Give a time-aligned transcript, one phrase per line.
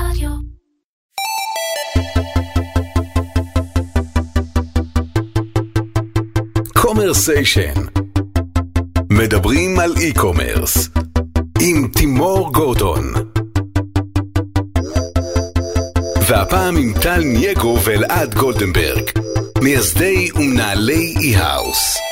[0.00, 0.30] רדיו.
[6.74, 7.74] קומרסיישן
[9.10, 10.88] מדברים על e-commerce
[11.60, 13.12] עם תימור גורדון.
[16.28, 19.10] והפעם עם טל נייגו ואלעד גולדנברג
[19.62, 22.05] מייסדי ומנהלי אי-האוס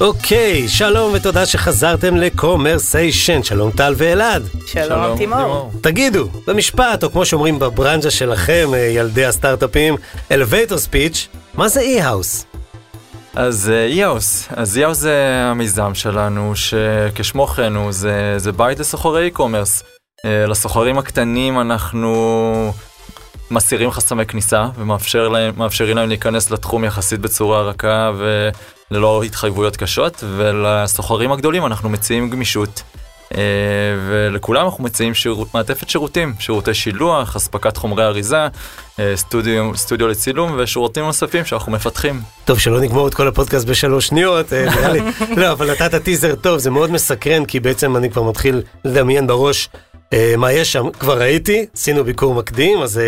[0.00, 3.42] אוקיי, שלום ותודה שחזרתם לקומרסיישן.
[3.42, 4.42] שלום טל ואלעד.
[4.66, 5.70] שלום, תימור.
[5.80, 9.96] תגידו, במשפט, או כמו שאומרים בברנז'ה שלכם, אה, ילדי הסטארט-אפים,
[10.30, 12.44] elevator speech, מה זה אי-האוס?
[13.34, 19.84] אז אי-האוס, אז אי-האוס זה המיזם שלנו, שכשמו כן הוא, זה, זה בית לסוחרי e-commerce.
[20.24, 22.72] אה, לסוחרים הקטנים אנחנו
[23.50, 25.54] מסירים חסמי כניסה ומאפשרים להם,
[25.94, 28.12] להם להיכנס לתחום יחסית בצורה רכה
[28.90, 32.82] וללא התחייבויות קשות, ולסוחרים הגדולים אנחנו מציעים גמישות.
[33.34, 33.40] אה,
[34.08, 38.48] ולכולם אנחנו מציעים שירות, מעטפת שירותים, שירותי שילוח, אספקת חומרי אריזה,
[38.98, 42.20] אה, סטודיו, סטודיו לצילום ושירותים נוספים שאנחנו מפתחים.
[42.44, 45.00] טוב, שלא נגמור את כל הפודקאסט בשלוש שניות, אה, נראה לי.
[45.40, 49.68] לא, אבל נתת טיזר טוב, זה מאוד מסקרן, כי בעצם אני כבר מתחיל לדמיין בראש
[50.38, 50.90] מה יש שם.
[50.90, 53.00] כבר ראיתי, עשינו ביקור מקדים, אז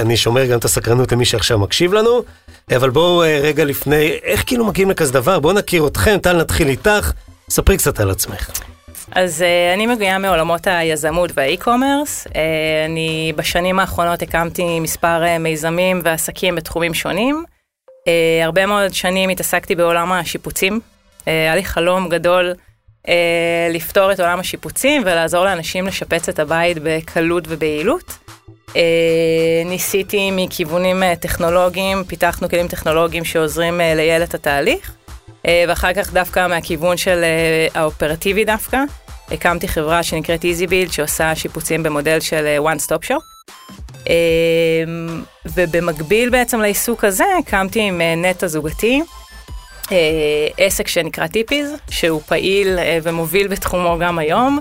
[0.00, 2.22] אני שומר גם את הסקרנות למי שעכשיו מקשיב לנו.
[2.76, 5.40] אבל בואו רגע לפני, איך כאילו מגיעים לכזה דבר?
[5.40, 7.12] בואו נכיר אתכם, טל נתחיל איתך,
[7.50, 8.50] ספרי קצת על עצמך.
[9.12, 12.26] אז uh, אני מגיעה מעולמות היזמות והאי-קומרס.
[12.26, 12.30] Uh,
[12.86, 17.44] אני בשנים האחרונות הקמתי מספר uh, מיזמים ועסקים בתחומים שונים.
[17.88, 20.80] Uh, הרבה מאוד שנים התעסקתי בעולם השיפוצים.
[21.20, 22.54] Uh, היה לי חלום גדול
[23.06, 23.10] uh,
[23.70, 28.27] לפתור את עולם השיפוצים ולעזור לאנשים לשפץ את הבית בקלות וביעילות.
[28.68, 28.74] Uh,
[29.66, 34.98] ניסיתי מכיוונים uh, טכנולוגיים, פיתחנו כלים טכנולוגיים שעוזרים uh, לייעל את התהליך.
[35.46, 38.78] אה, ואחר כך דווקא מהכיוון של אה, האופרטיבי דווקא,
[39.30, 43.22] הקמתי חברה שנקראת EasyBuild שעושה שיפוצים במודל של אה, one stop shop.
[45.46, 49.02] ובמקביל בעצם לעיסוק הזה הקמתי עם נטע זוגתי
[50.58, 54.58] עסק שנקרא טיפיז, שהוא פעיל ומוביל בתחומו גם היום,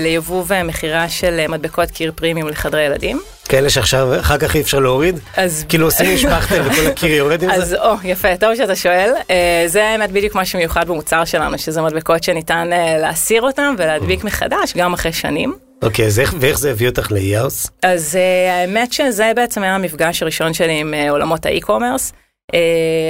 [0.00, 3.20] ליבוא ומכירה של מדבקות קיר פרימיום לחדרי ילדים.
[3.48, 5.20] כאלה שעכשיו אחר כך אי אפשר להוריד?
[5.36, 5.64] אז...
[5.68, 7.56] כאילו עושים משפחתם וכל הקיר יורד עם זה?
[7.56, 9.12] אז או, יפה, טוב שאתה שואל.
[9.30, 14.24] אה, זה האמת בדיוק מה שמיוחד במוצר שלנו, שזה מדבקות שניתן אה, להסיר אותם ולהדביק
[14.24, 15.54] מחדש, גם אחרי שנים.
[15.82, 17.66] אוקיי, אז איך, ואיך זה הביא אותך לאי-האוס?
[17.82, 22.12] אז אה, האמת שזה בעצם היה המפגש הראשון שלי עם אה, עולמות ה e-commerce.
[22.52, 22.54] אה,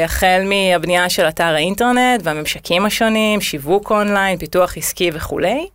[0.04, 5.68] החל מהבנייה של אתר האינטרנט והממשקים השונים, שיווק אונליין, פיתוח עסקי וכולי.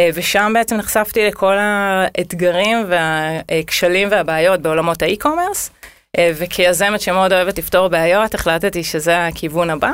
[0.00, 5.70] אה, ושם בעצם נחשפתי לכל האתגרים והכשלים והבעיות בעולמות ה e-commerce,
[6.18, 9.92] אה, וכיזמת שמאוד אוהבת לפתור בעיות, החלטתי שזה הכיוון הבא.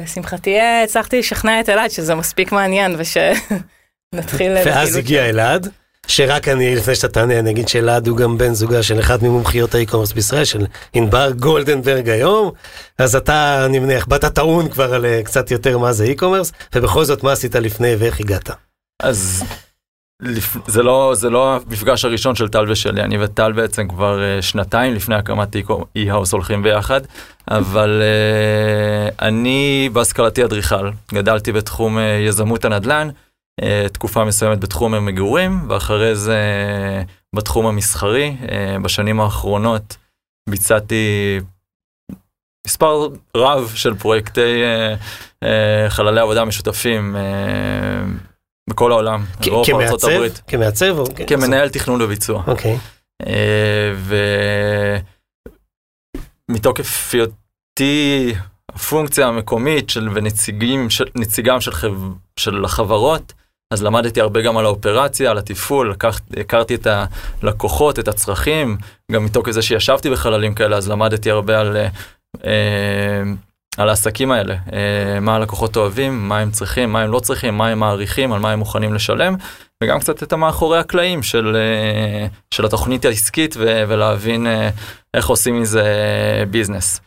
[0.00, 4.52] לשמחתי אה, הצלחתי לשכנע את אלעד שזה מספיק מעניין ושנתחיל...
[4.66, 5.68] ואז הגיע אלעד.
[6.08, 9.74] שרק אני, לפני שאתה תענה, אני אגיד שאלעד הוא גם בן זוגה של אחד ממומחיות
[9.74, 12.50] ה e-commerce בישראל, של ענבר גולדנברג היום,
[12.98, 17.22] אז אתה, אני מניח, באת טעון כבר על קצת יותר מה זה e-commerce, ובכל זאת,
[17.22, 18.50] מה עשית לפני ואיך הגעת?
[19.02, 19.44] אז
[20.66, 24.94] זה לא, זה לא המפגש הראשון של טל ושלי, אני וטל בעצם כבר uh, שנתיים
[24.94, 25.56] לפני הקמת
[25.96, 27.00] אי-האוס הולכים ביחד,
[27.50, 33.08] אבל uh, אני בהשכלתי אדריכל, גדלתי בתחום uh, יזמות הנדל"ן,
[33.92, 36.40] תקופה מסוימת בתחום המגורים, ואחרי זה
[37.36, 38.36] בתחום המסחרי,
[38.82, 39.96] בשנים האחרונות
[40.48, 41.40] ביצעתי
[42.66, 44.62] מספר רב של פרויקטי
[45.88, 47.16] חללי עבודה משותפים.
[48.70, 50.28] בכל העולם, אירופה, ארה"ב.
[50.46, 50.96] כמעצב?
[51.26, 52.42] כמנהל תכנון וביצוע.
[52.46, 52.78] אוקיי.
[53.26, 53.92] אה,
[56.50, 58.34] ומתוקף היותי
[58.72, 61.94] הפונקציה המקומית של ונציגים, של, נציגם של, חב,
[62.36, 63.32] של החברות,
[63.72, 66.86] אז למדתי הרבה גם על האופרציה, על התפעול, לקח, הכרתי את
[67.42, 68.76] הלקוחות, את הצרכים,
[69.12, 71.76] גם מתוקף זה שישבתי בחללים כאלה, אז למדתי הרבה על
[72.44, 73.22] אה,
[73.76, 77.68] על העסקים האלה, אה, מה הלקוחות אוהבים, מה הם צריכים, מה הם לא צריכים, מה
[77.68, 79.34] הם מעריכים, על מה הם מוכנים לשלם,
[79.82, 84.68] וגם קצת את המאחורי הקלעים של, אה, של התוכנית העסקית ו- ולהבין אה,
[85.14, 85.84] איך עושים מזה
[86.50, 87.00] ביזנס.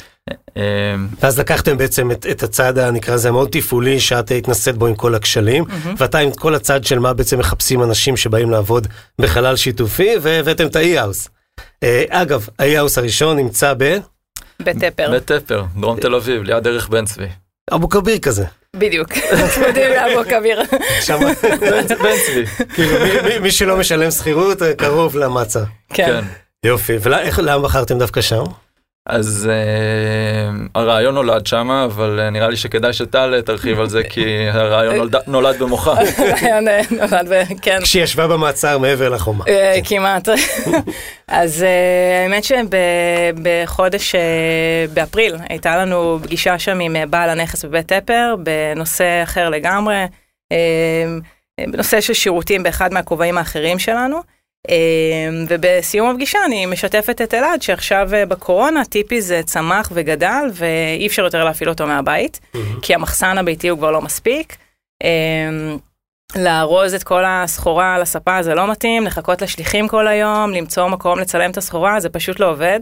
[1.21, 5.15] ואז לקחתם בעצם את, את הצד הנקרא לזה מאוד תפעולי שאת התנסית בו עם כל
[5.15, 5.87] הכשלים, mm-hmm.
[5.97, 8.87] ואתה עם כל הצד של מה בעצם מחפשים אנשים שבאים לעבוד
[9.21, 11.29] בחלל שיתופי, והבאתם את האי-האוס.
[12.09, 13.97] אגב, האי-האוס הראשון נמצא ב...
[14.61, 15.11] בטפר.
[15.15, 17.27] בטפר, דרום תל אביב, ליד דרך בן צבי.
[17.73, 18.45] אבו כביר כזה.
[18.75, 19.13] בדיוק,
[19.53, 20.61] צמודים לאבו כביר.
[21.69, 22.65] בן צבי.
[22.73, 22.91] כאילו
[23.41, 25.63] מי שלא משלם שכירות קרוב למצה.
[25.93, 26.23] כן.
[26.65, 28.43] יופי, ולמה בחרתם דווקא שם?
[29.05, 34.49] אז uh, הרעיון נולד שמה, אבל uh, נראה לי שכדאי שטל תרחיב על זה, כי
[34.49, 35.91] הרעיון נולד, נולד במוחה.
[36.17, 37.79] הרעיון אה, נולד, ב- כן.
[37.81, 39.45] כשהיא ישבה במעצר מעבר לחומה.
[39.47, 40.29] אה, כמעט.
[41.27, 44.21] אז אה, האמת שבחודש, אה,
[44.93, 50.03] באפריל, הייתה לנו פגישה שם עם אה, בעל הנכס בבית טפר, בנושא אחר לגמרי,
[50.51, 50.57] אה,
[51.71, 54.38] בנושא של שירותים באחד מהכובעים האחרים שלנו.
[54.69, 54.75] אה,
[55.47, 61.23] ובסיום הפגישה אני משתפת את אלעד שעכשיו אה, בקורונה טיפי זה צמח וגדל ואי אפשר
[61.23, 62.39] יותר להפעיל אותו מהבית,
[62.81, 64.57] כי המחסן הביתי הוא כבר לא מספיק.
[65.03, 65.75] אה,
[66.35, 71.19] לארוז את כל הסחורה על הספה זה לא מתאים, לחכות לשליחים כל היום, למצוא מקום
[71.19, 72.79] לצלם את הסחורה, זה פשוט לא עובד.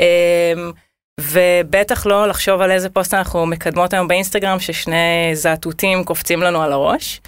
[0.00, 0.72] אמ,
[1.20, 6.72] ובטח לא לחשוב על איזה פוסט אנחנו מקדמות היום באינסטגרם, ששני זעתותים קופצים לנו על
[6.72, 7.20] הראש.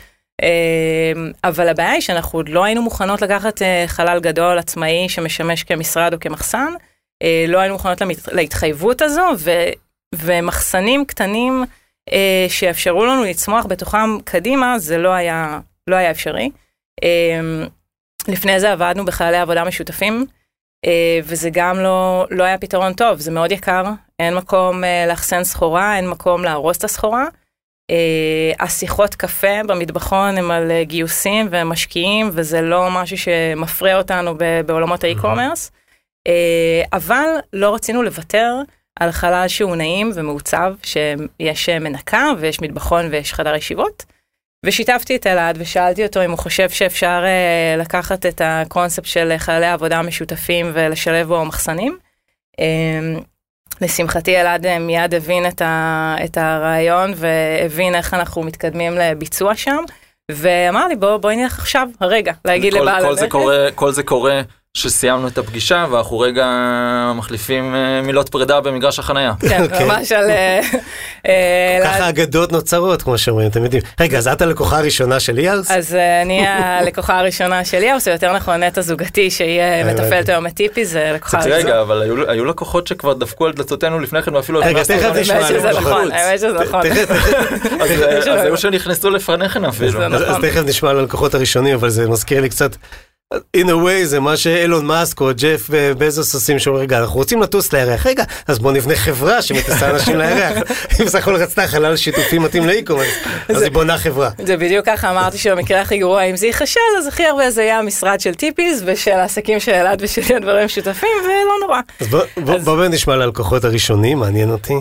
[0.43, 5.63] אמ, אבל הבעיה היא שאנחנו עוד לא היינו מוכנות לקחת אה, חלל גדול עצמאי שמשמש
[5.63, 6.73] כמשרד או כמחסן,
[7.23, 8.03] אה, לא היינו מוכנות
[8.33, 9.23] להתחייבות הזו,
[10.15, 11.65] ומחסנים קטנים
[12.13, 16.51] אה, שיאפשרו לנו לצמוח בתוכם קדימה, זה לא היה, לא היה אפשרי.
[17.03, 17.67] אה,
[18.29, 20.27] לפני זה עבדנו בחללי עבודה משותפים,
[21.25, 23.85] וזה גם לא, לא היה פתרון טוב, זה מאוד יקר,
[24.19, 27.25] אין מקום לאחסן סחורה, אין מקום לארוז את הסחורה.
[27.91, 34.35] אה, השיחות קפה במטבחון הם על אה, גיוסים ומשקיעים, וזה לא משהו שמפרה אותנו
[34.67, 35.71] בעולמות האי-קומרס.
[36.27, 38.55] אה, אבל לא רצינו לוותר
[39.01, 44.05] על חלל שהוא נעים ומעוצב, שיש אה, מנקה ויש מטבחון ויש חדר ישיבות.
[44.67, 49.67] ושיתפתי את אלעד ושאלתי אותו אם הוא חושב שאפשר אה, לקחת את הקונספט של חללי
[49.67, 51.99] עבודה משותפים ולשלב בו מחסנים.
[53.81, 59.85] לשמחתי אלעד אה, מיד הבין את, ה, את הרעיון והבין איך אנחנו מתקדמים לביצוע שם,
[60.31, 63.33] ואמר לי בוא, בואי נלך עכשיו, הרגע, להגיד כל, לבעל כל זה הנכס.
[63.33, 64.43] קורה, כל זה קורה
[64.75, 66.47] שסיימנו את הפגישה ואנחנו רגע
[67.15, 69.33] מחליפים אה, מילות פרידה במגרש החנייה.
[69.41, 69.87] כן, אוקיי.
[69.87, 70.31] ממש על...
[70.31, 70.61] אה,
[71.27, 73.83] אה, ככה אגדות נוצרות, כמו שאומרים, אתם יודעים.
[74.01, 75.71] רגע, אז את הלקוחה הראשונה של ליארס?
[75.71, 80.03] אז אני הלקוחה הראשונה של ליאוס, או יותר נכון נטע זוגתי, שהיא הבנתי.
[80.03, 81.55] מתפעלת היום את טיפי, זה לקוחה ראשונה.
[81.57, 85.79] רגע, אבל היו, לקוחות שכבר דפקו על דלתותינו לפני כן ואפילו רגע, תכף נשמע על.
[85.79, 86.81] נכון, האמת שזה נכון.
[87.81, 89.91] אז אז היו שנכנסו לפניך אפילו.
[89.91, 90.27] זה אז נכון.
[90.29, 92.77] אז תכף נשמע על הלקוחות הראשונים, אבל זה מזכיר לי קצת,
[93.35, 97.43] in a way זה מה שאילון מאסק או ג'ף בזוס עושים, שאומרים, רגע, אנחנו רוצים
[97.43, 100.53] לטוס לירח, רגע, אז בוא נבנה חברה שמטיסה אנשים לירח.
[101.01, 103.01] אם בסך הכל רצתה חלל שיתופי מתאים לאיקום,
[103.49, 104.31] אז- היא בונה חברה.
[104.45, 107.79] זה בדיוק ככה אמרתי שבמקרה הכי גרוע אם זה ייכשל אז הכי הרבה זה יהיה
[107.79, 111.81] המשרד של טיפיס ושל העסקים של אלעד ושל הדברים משותפים ולא נורא.
[112.01, 114.75] אז בוא- בוא בוא באמת נשמע על הלקוחות הראשונים, מעניין אותי.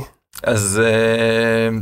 [0.44, 1.76] אז uh,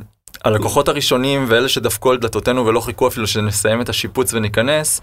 [0.45, 5.01] הלקוחות הראשונים ואלה שדפקו על דלתותינו ולא חיכו אפילו שנסיים את השיפוץ וניכנס,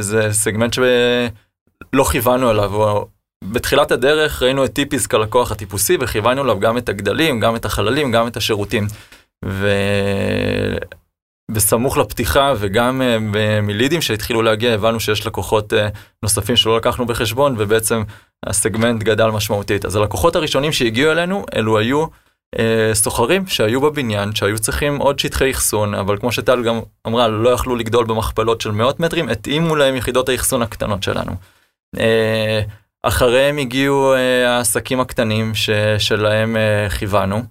[0.00, 3.02] זה סגמנט שלא כיוונו אליו.
[3.44, 8.12] בתחילת הדרך ראינו את טיפיס כלקוח הטיפוסי וכיוונו אליו גם את הגדלים, גם את החללים,
[8.12, 8.86] גם את השירותים.
[11.50, 15.76] ובסמוך לפתיחה וגם uh, מלידים שהתחילו להגיע הבנו שיש לקוחות uh,
[16.22, 18.02] נוספים שלא לקחנו בחשבון ובעצם
[18.46, 19.84] הסגמנט גדל משמעותית.
[19.84, 22.08] אז הלקוחות הראשונים שהגיעו אלינו אלו היו אה,
[22.92, 27.76] סוחרים שהיו בבניין, שהיו צריכים עוד שטחי אחסון, אבל כמו שטל גם אמרה, לא יכלו
[27.76, 31.32] לגדול במכפלות של מאות מטרים, התאימו להם יחידות האחסון הקטנות שלנו.
[31.98, 32.60] אה,
[33.02, 37.42] אחריהם הגיעו אה, העסקים הקטנים ש, שלהם אה, כיוונו,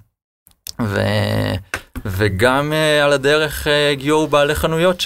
[2.06, 5.02] וגם אה, על הדרך אה, הגיעו בעלי חנויות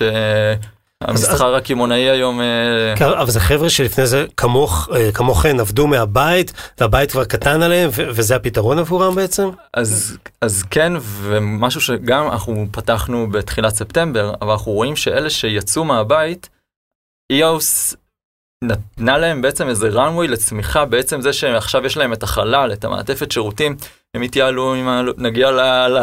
[1.04, 2.42] שהמסחר הקמעונאי היום...
[2.42, 7.90] אה, אבל זה חבר'ה שלפני זה כמוך, אה, כמוכן עבדו מהבית, והבית כבר קטן עליהם,
[7.94, 9.50] וזה הפתרון עבורם בעצם?
[9.74, 16.50] אז, אז כן, ומשהו שגם אנחנו פתחנו בתחילת ספטמבר, אבל אנחנו רואים שאלה שיצאו מהבית,
[17.34, 17.96] EOS
[18.64, 23.32] נתנה להם בעצם איזה runway לצמיחה, בעצם זה שעכשיו יש להם את החלל, את המעטפת
[23.32, 23.76] שירותים,
[24.14, 25.02] הם התייעלו עם, ה...
[25.18, 25.52] נגיע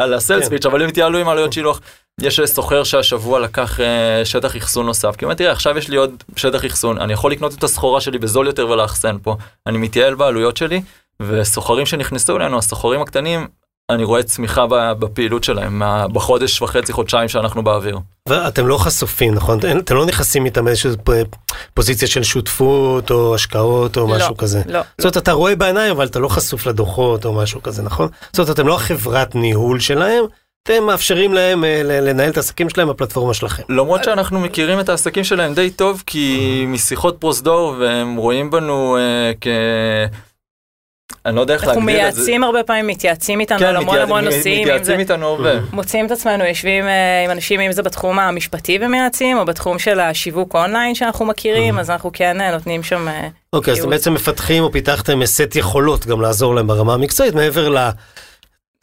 [0.07, 0.51] לסלס כן.
[0.51, 1.81] פיץ', אבל הם התייעלו עם עלויות שילוח.
[2.21, 5.97] יש סוחר שהשבוע לקח אה, שטח אחסון נוסף, כי הוא אומר, תראה, עכשיו יש לי
[5.97, 9.37] עוד שטח אחסון, אני יכול לקנות את הסחורה שלי בזול יותר ולאחסן פה,
[9.67, 10.83] אני מתייעל בעלויות שלי,
[11.21, 13.49] וסוחרים שנכנסו אלינו, הסוחרים הקטנים,
[13.91, 14.67] אני רואה צמיחה
[14.99, 17.99] בפעילות שלהם, בחודש וחצי, חודשיים שאנחנו באוויר.
[18.29, 19.59] ואתם לא חשופים, נכון?
[19.79, 20.91] אתם לא נכנסים איתם איזושהי
[21.75, 24.63] פוזיציה של שותפות או השקעות או משהו לא, כזה.
[24.67, 24.81] לא.
[24.99, 28.09] זאת אומרת, אתה רואה בעיניים, אבל אתה לא חשוף לדוחות או משהו כזה, נכון?
[28.33, 30.25] זאת אומרת, אתם לא החברת ניהול שלהם,
[30.63, 33.63] אתם מאפשרים להם אה, לנהל את העסקים שלהם בפלטפורמה שלכם.
[33.69, 39.33] למרות שאנחנו מכירים את העסקים שלהם די טוב, כי משיחות פרוזדור, והם רואים בנו אה,
[39.41, 39.47] כ...
[41.27, 42.21] אני לא יודע איך אנחנו להגדיר את זה.
[42.21, 45.51] מייעצים הרבה פעמים, מתייעצים איתנו על המון המון נושאים, זה מתייעצים איתנו הרבה.
[45.73, 50.01] מוצאים את עצמנו יושבים אה, עם אנשים, אם זה בתחום המשפטי ומייעצים, או בתחום של
[50.01, 53.09] השיווק אונליין שאנחנו מכירים, אז אנחנו כן אה, נותנים שם...
[53.09, 53.91] אה, אוקיי, אז אתם.
[53.91, 57.69] בעצם מפתחים או פיתחתם סט יכולות גם לעזור להם ברמה המקצועית, מעבר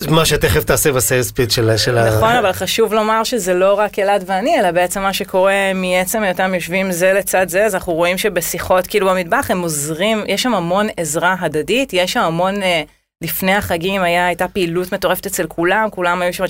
[0.02, 2.18] למה שתכף תעשה ב sales pitch של של ה...
[2.18, 6.56] נכון, אבל חשוב לומר שזה לא רק אלעד ואני, אלא בעצם מה שקורה מעצם היותם
[6.56, 10.88] יושבים זה לצד זה, אז אנחנו רואים שבשיחות, כאילו במטבח, הם עוזרים, יש שם המון
[10.98, 12.84] עזרה הדדית, יש שם המון, אה,
[13.22, 16.50] לפני החגים היה, הייתה פעילות מטורפת אצל כולם, כולם היו שם עד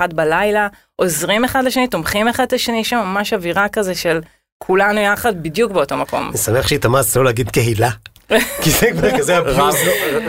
[0.00, 4.20] 12-1 בלילה, עוזרים אחד לשני, תומכים אחד את השני, יש שם ממש אווירה כזה של
[4.58, 6.28] כולנו יחד בדיוק באותו מקום.
[6.28, 7.90] אני שמח שהתאמצת לא להגיד קהילה,
[8.62, 9.76] כי זה כבר כזה אביוז.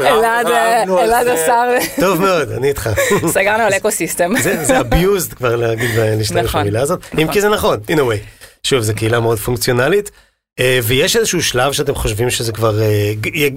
[0.02, 1.28] אלעד.
[1.28, 1.64] השר,
[2.00, 2.90] טוב מאוד, אני איתך.
[3.28, 4.32] סגרנו על אקו סיסטם.
[4.42, 6.62] זה abused כבר להגיד, להשתמש נכון.
[6.62, 7.34] במילה הזאת, אם נכון.
[7.34, 8.46] כי זה נכון, in a way.
[8.64, 10.12] שוב, זו קהילה מאוד פונקציונלית,
[10.60, 13.50] אה, ויש איזשהו שלב שאתם חושבים שזה כבר אה, יהיה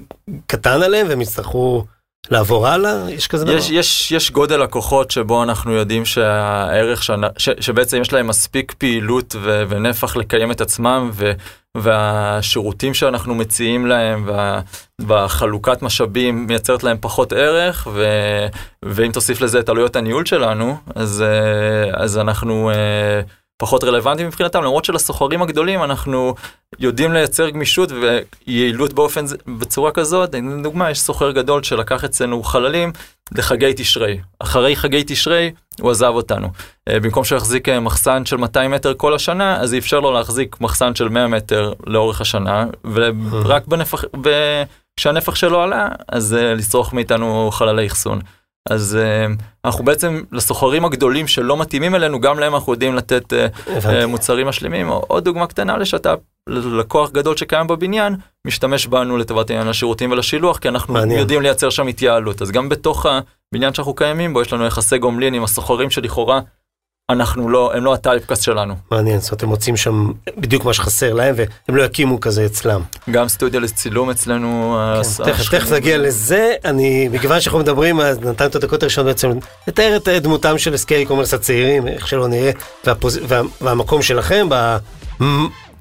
[0.46, 1.84] קטן עליהם והם יצטרכו
[2.30, 3.10] לעבור הלאה?
[3.10, 3.56] יש כזה דבר?
[3.56, 8.72] יש, יש, יש גודל לקוחות שבו אנחנו יודעים שהערך, שאני, ש, שבעצם יש להם מספיק
[8.78, 11.32] פעילות ו, ונפח לקיים את עצמם, ו,
[11.76, 14.60] והשירותים שאנחנו מציעים להם, וה,
[14.98, 18.06] והחלוקת משאבים מייצרת להם פחות ערך, ו,
[18.84, 23.20] ואם תוסיף לזה את עלויות הניהול שלנו, אז, אה, אז אנחנו אה,
[23.62, 26.34] פחות רלוונטיים מבחינתם, למרות שלסוחרים הגדולים אנחנו
[26.78, 27.90] יודעים לייצר גמישות
[28.46, 29.24] ויעילות באופן,
[29.58, 30.34] בצורה כזאת.
[30.58, 32.92] לדוגמה, יש סוחר גדול שלקח אצלנו חללים
[33.32, 34.18] לחגי תשרי.
[34.38, 35.50] אחרי חגי תשרי
[35.80, 36.48] הוא עזב אותנו.
[36.88, 40.94] אה, במקום שיחזיק אה, מחסן של 200 מטר כל השנה, אז אפשר לו להחזיק מחסן
[40.94, 44.04] של 100 מטר לאורך השנה, ורק בנפח,
[44.96, 48.20] כשהנפח שלו עלה, אז אה, לצרוך מאיתנו חללי אחסון.
[48.70, 49.26] אז אה,
[49.64, 53.32] אנחנו בעצם לסוחרים הגדולים שלא מתאימים אלינו, גם להם אנחנו יודעים לתת
[53.66, 53.88] הבנתי.
[53.88, 54.88] אה, מוצרים משלימים.
[54.90, 58.16] או- עוד דוגמה קטנה לשת"פ, לקוח גדול שקיים בבניין,
[58.46, 61.18] משתמש בנו לטובת עניין השירותים ולשילוח, כי אנחנו מעניין.
[61.20, 62.42] יודעים לייצר שם התייעלות.
[62.42, 63.06] אז גם בתוך
[63.52, 66.40] הבניין שאנחנו קיימים בו, יש לנו יחסי גומלין עם הסוחרים שלכאורה,
[67.10, 68.74] אנחנו לא, הם לא ה typecast שלנו.
[68.90, 72.80] מעניין, זאת אומרת, הם מוצאים שם בדיוק מה שחסר להם והם לא יקימו כזה אצלם.
[73.10, 74.78] גם סטודיו לצילום אצלנו.
[75.18, 75.50] כן, תכף.
[75.50, 79.30] תכף נגיע לזה, אני, מכיוון שאנחנו מדברים, אז נתנו את הדקות הראשונות בעצם
[79.68, 82.50] לתאר את אה, דמותם של עסקי e-commerce הצעירים, איך שלא נראה.
[83.60, 84.48] והמקום שלכם,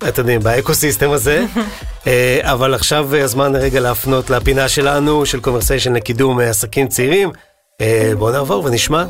[0.07, 1.45] אתם יודעים, ב ecosystem הזה,
[2.07, 7.31] אה, אבל עכשיו הזמן רגע להפנות לפינה שלנו, של קומרסיישן לקידום אה, עסקים צעירים.
[7.81, 9.05] אה, בואו נעבור ונשמע.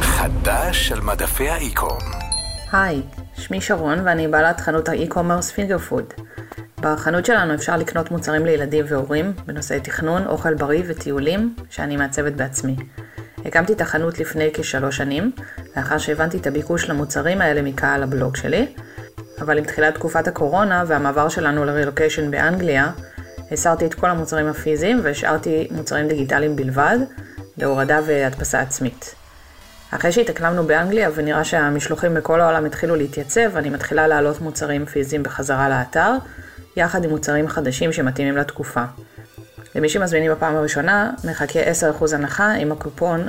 [0.00, 1.98] חדש על מדפי ה e-com.
[2.72, 3.02] היי,
[3.34, 6.04] שמי שרון ואני בעלת חנות ה e-commerce פינגר פוד.
[6.80, 12.76] בחנות שלנו אפשר לקנות מוצרים לילדים והורים בנושאי תכנון, אוכל בריא וטיולים שאני מעצבת בעצמי.
[13.44, 15.32] הקמתי את החנות לפני כשלוש שנים,
[15.76, 18.74] לאחר שהבנתי את הביקוש למוצרים האלה מקהל הבלוג שלי,
[19.40, 22.90] אבל עם תחילת תקופת הקורונה והמעבר שלנו לרילוקיישן באנגליה,
[23.52, 26.98] הסרתי את כל המוצרים הפיזיים והשארתי מוצרים דיגיטליים בלבד,
[27.58, 29.14] להורדה והדפסה עצמית.
[29.90, 35.68] אחרי שהתאקלמנו באנגליה ונראה שהמשלוחים בכל העולם התחילו להתייצב, אני מתחילה להעלות מוצרים פיזיים בחזרה
[35.68, 36.12] לאתר,
[36.76, 38.82] יחד עם מוצרים חדשים שמתאימים לתקופה.
[39.74, 41.60] למי שמזמינים בפעם הראשונה, מחכה
[42.00, 43.28] 10% הנחה עם הקופון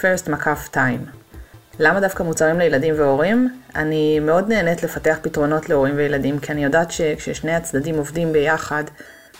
[0.00, 1.10] First מקף Time.
[1.78, 3.60] למה דווקא מוצרים לילדים והורים?
[3.74, 8.84] אני מאוד נהנית לפתח פתרונות להורים וילדים, כי אני יודעת שכששני הצדדים עובדים ביחד,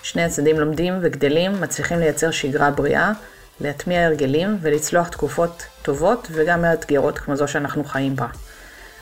[0.03, 3.13] שני הצדדים לומדים וגדלים, מצליחים לייצר שגרה בריאה,
[3.61, 8.27] להטמיע הרגלים ולצלוח תקופות טובות וגם מאתגרות כמו זו שאנחנו חיים בה.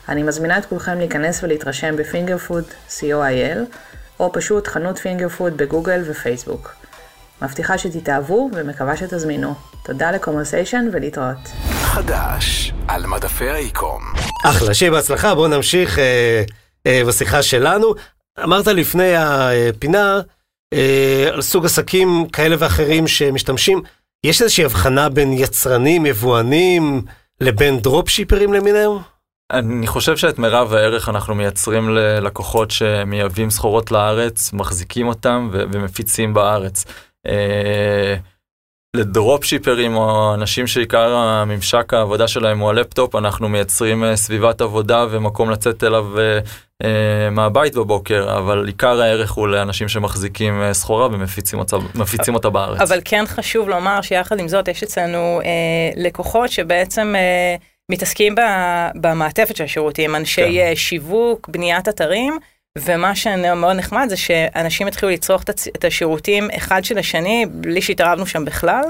[0.09, 3.57] אני מזמינה את כולכם להיכנס ולהתרשם בפינגר פוד co.il,
[4.19, 6.75] או פשוט חנות פינגר פוד בגוגל ופייסבוק.
[7.41, 9.53] מבטיחה שתתאהבו ומקווה שתזמינו.
[9.85, 11.47] תודה לקומרסיישן ולהתראות.
[11.71, 14.01] חדש על מדפי ה e-com.
[14.45, 16.43] אחלה, שיהיה בהצלחה, בואו נמשיך אה,
[16.87, 17.93] אה, בשיחה שלנו.
[18.43, 20.21] אמרת לפני הפינה
[20.73, 23.81] אה, על סוג עסקים כאלה ואחרים שמשתמשים.
[24.23, 27.01] יש איזושהי הבחנה בין יצרנים, יבואנים,
[27.41, 28.91] לבין דרופשיפרים למיניהם?
[29.51, 36.33] אני חושב שאת מירב הערך אנחנו מייצרים ללקוחות שמייבאים סחורות לארץ, מחזיקים אותם ו- ומפיצים
[36.33, 36.85] בארץ.
[38.95, 44.61] אה, לדרופ שיפרים או אנשים שעיקר הממשק העבודה שלהם הוא הלפטופ, אנחנו מייצרים אה, סביבת
[44.61, 46.39] עבודה ומקום לצאת אליו אה,
[46.83, 51.59] אה, מהבית בבוקר, אבל עיקר הערך הוא לאנשים שמחזיקים סחורה ומפיצים
[52.35, 52.81] אותה, בארץ.
[52.81, 55.49] אבל כן חשוב לומר שיחד עם זאת יש אצלנו אה,
[55.95, 57.55] לקוחות שבעצם אה,
[57.91, 58.35] מתעסקים
[58.95, 60.41] במעטפת של השירותים, אנשי.
[60.41, 60.75] כן.
[60.75, 62.37] שיווק, בניית אתרים,
[62.77, 65.43] ומה שמאוד נחמד זה שאנשים התחילו לצרוך
[65.75, 68.83] את השירותים אחד של השני בלי שהתערבנו שם בכלל,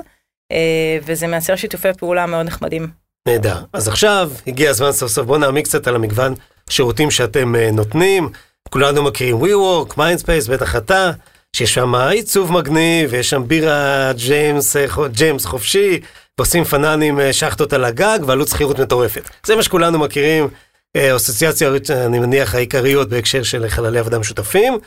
[0.51, 2.87] אה, וזה מייצר שיתופי פעולה מאוד נחמדים.
[3.27, 3.63] נהדר.
[3.73, 6.33] אז עכשיו הגיע הזמן סוף סוף, בואו נעמיק קצת על המגוון
[6.69, 8.29] שירותים שאתם אה, נותנים.
[8.69, 11.11] כולנו מכירים WeWork, Mindspace, בטח אתה.
[11.55, 15.99] שיש שם עיצוב מגניב, ויש שם בירה ג'יימס, אה, ג'יימס חופשי,
[16.37, 19.29] ועושים פננים אה, שחטות על הגג, ועלות שכירות מטורפת.
[19.45, 20.47] זה מה שכולנו מכירים,
[20.95, 24.77] אה, אסוציאציות, אני מניח, העיקריות בהקשר של חללי עבודה משותפים.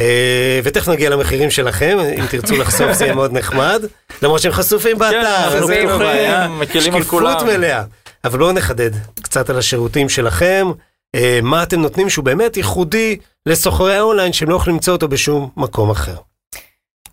[0.00, 3.82] אה, ותכף נגיע למחירים שלכם, אם תרצו לחשוף זה יהיה מאוד נחמד,
[4.22, 6.48] למרות שהם חשופים באתר, אנחנו אז זה פתוחים, בעיה.
[6.48, 7.42] מקלים על שקיפות.
[7.42, 7.84] מלאה.
[8.24, 8.90] אבל בואו נחדד
[9.22, 10.66] קצת על השירותים שלכם,
[11.14, 15.50] אה, מה אתם נותנים שהוא באמת ייחודי לסוחרי האונליין שהם לא יכולים למצוא אותו בשום
[15.56, 16.16] מקום אחר.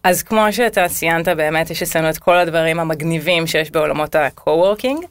[0.04, 5.08] אז כמו שאתה ציינת, באמת יש אצלנו את כל הדברים המגניבים שיש בעולמות ה-co-working, אה,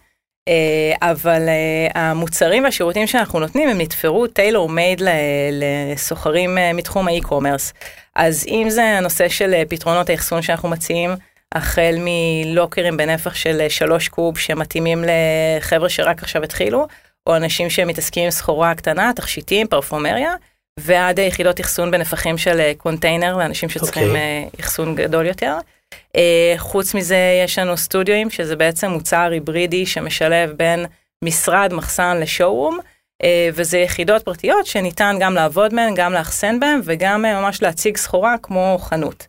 [1.02, 5.02] אבל אה, המוצרים והשירותים שאנחנו נותנים הם נתפרו tailor made
[5.52, 7.72] לסוחרים אה, מתחום ה e-commerce.
[8.14, 11.10] אז אם זה הנושא של אה, פתרונות האחסון שאנחנו מציעים,
[11.54, 16.86] החל מלוקרים בנפח של אה, שלוש קוב שמתאימים לחבר'ה שרק עכשיו התחילו,
[17.26, 20.34] או אנשים שמתעסקים עם סחורה קטנה, תכשיטים, פרפומריה,
[20.80, 24.20] ועד אה, יחידות אחסון בנפחים של אה, קונטיינר לאנשים שצריכים אוקיי.
[24.20, 25.58] אה, אחסון גדול יותר.
[26.16, 30.86] אה, חוץ מזה יש לנו סטודיואים שזה בעצם מוצר היברידי שמשלב בין
[31.24, 32.78] משרד מחסן לשואורום.
[33.22, 37.96] אה, וזה יחידות פרטיות שניתן גם לעבוד בהן, גם לאחסן בהן וגם אה, ממש להציג
[37.96, 39.26] סחורה כמו חנות.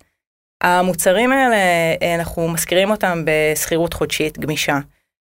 [0.63, 1.55] המוצרים האלה,
[2.01, 4.79] אה, אנחנו משכירים אותם בשכירות חודשית גמישה,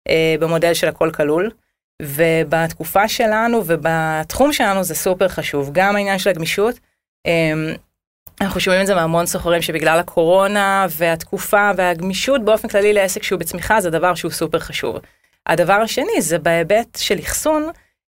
[0.09, 1.51] אה, במודל של הכל כלול.
[2.03, 6.81] ובתקופה שלנו ובתחום שלנו זה סופר חשוב, גם העניין של הגמישות.
[8.41, 13.81] אנחנו שומעים את זה מהמון סוחרים שבגלל הקורונה והתקופה והגמישות באופן כללי לעסק שהוא בצמיחה
[13.81, 14.97] זה דבר שהוא סופר חשוב.
[15.47, 17.69] הדבר השני זה בהיבט של אחסון,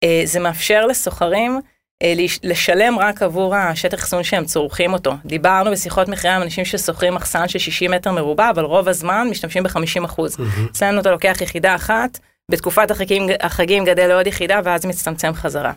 [0.04, 1.60] אה, זה מאפשר לסוחרים
[2.04, 5.14] אה, לש- לשלם רק עבור השטח אחסון שהם צורכים אותו.
[5.26, 9.64] דיברנו בשיחות מחירה עם אנשים ששוכרים מחסן של 60 מטר מרובע, אבל רוב הזמן משתמשים
[9.64, 10.38] ב-50 אחוז.
[10.72, 12.20] אצלנו אתה לוקח יחידה אחת,
[12.52, 15.72] בתקופת החגים, החגים גדל לעוד יחידה ואז מצטמצם חזרה.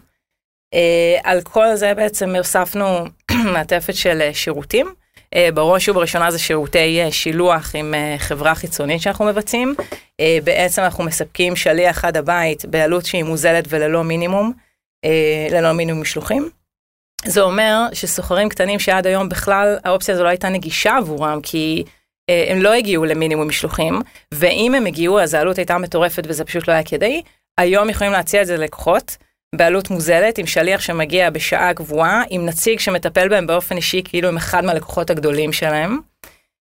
[0.73, 3.05] Uh, על כל זה בעצם הוספנו
[3.55, 4.87] מעטפת של uh, שירותים.
[5.35, 9.75] Uh, בראש ובראשונה זה שירותי שילוח עם חברה חיצונית שאנחנו מבצעים.
[10.45, 14.53] בעצם אנחנו מספקים שליח עד הבית בעלות שהיא מוזלת וללא מינימום,
[15.51, 16.51] ללא מינימום משלוחים.
[17.25, 21.85] זה אומר שסוחרים קטנים שעד היום בכלל האופציה הזו לא הייתה נגישה עבורם כי
[22.31, 24.01] אה, הם לא הגיעו למינימום משלוחים,
[24.35, 27.23] ואם הם הגיעו אז העלות הייתה מטורפת וזה פשוט לא היה כדאי.
[27.59, 29.17] היום יכולים להציע את זה ללקוחות
[29.55, 34.37] בעלות מוזלת, עם שליח שמגיע בשעה קבועה, עם נציג שמטפל בהם באופן אישי כאילו הם
[34.37, 35.99] אחד מהלקוחות הגדולים שלהם.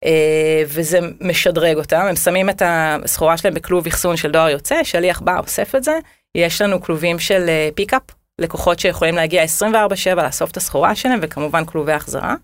[0.05, 5.21] אה, וזה משדרג אותם, הם שמים את הסחורה שלהם בכלוב אחסון של דואר יוצא, שליח
[5.21, 5.99] בא, אוסף את זה.
[6.35, 8.01] יש לנו כלובים של אה, פיקאפ,
[8.39, 12.35] לקוחות שיכולים להגיע 24/7 לאסוף את הסחורה שלהם, וכמובן כלובי החזרה.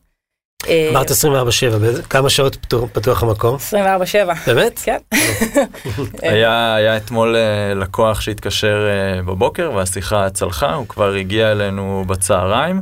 [0.65, 2.55] אה, אמרת 24/7, באיזה- כמה שעות
[2.93, 3.55] פתוח- המקום?
[3.55, 4.33] 24/7.
[4.47, 4.79] באמת?
[4.83, 4.97] כן.
[6.21, 12.81] היה, היה אתמול אה, לקוח שהתקשר אה, בבוקר והשיחה צלחה, הוא כבר הגיע אלינו בצהריים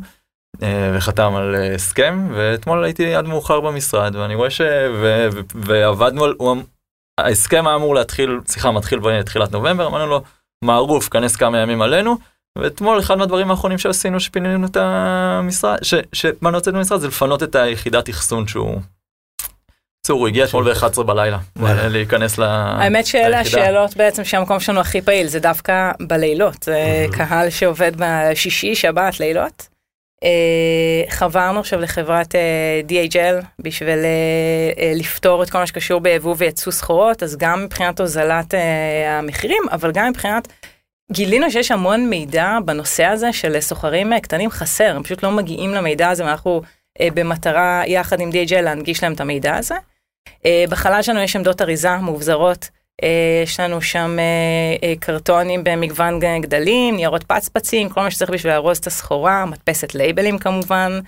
[0.95, 4.61] וחתם על הסכם, ואתמול הייתי עד מאוחר במשרד, ואני רואה ש...
[5.01, 6.33] ו, ו, ועבדנו על...
[6.37, 6.63] הוא, אמ-
[7.19, 10.21] ההסכם היה אמור להתחיל, סליחה, מתחיל בתחילת נובמבר, אמרנו לו,
[10.63, 12.17] מערוף, כנס כמה ימים עלינו,
[12.57, 17.55] ואתמול אחד מהדברים האחרונים שעשינו שפינינו את המשרד, ש- שבאנו לצאת במשרד זה לפנות את
[17.55, 18.79] היחידת אחסון שהוא...
[20.05, 21.87] בקיצור, הוא הגיע אתמול ב-11 בלילה, וואלה.
[21.87, 22.43] להיכנס ל...
[22.43, 23.39] האמת שאלה.
[23.39, 26.63] השאלות בעצם שהמקום שלנו הכי פעיל, זה דווקא בלילות.
[26.63, 29.67] זה קהל שעובד בשישי, שבת, לילות.
[30.23, 36.35] אה, חברנו עכשיו לחברת אה, DHL בשביל אה, אה, לפתור את כל מה שקשור ביבוא
[36.37, 40.47] וייצוא סחורות, אז גם מבחינת הוזלת אה, המחירים, אבל גם מבחינת...
[41.11, 45.71] גילינו שיש המון מידע בנושא הזה של סוחרים אה, קטנים חסר, הם פשוט לא מגיעים
[45.71, 46.61] למידע הזה, ואנחנו
[47.01, 49.75] אה, במטרה יחד עם DHL להנגיש להם את המידע הזה.
[50.45, 52.69] אה, בחלל שלנו יש עמדות אריזה מאובזרות,
[53.03, 58.53] אה, יש לנו שם אה, אה, קרטונים במגוון גדלים, ניירות פצפצים, כל מה שצריך בשביל
[58.53, 60.99] לארוז את הסחורה, מדפסת לייבלים כמובן.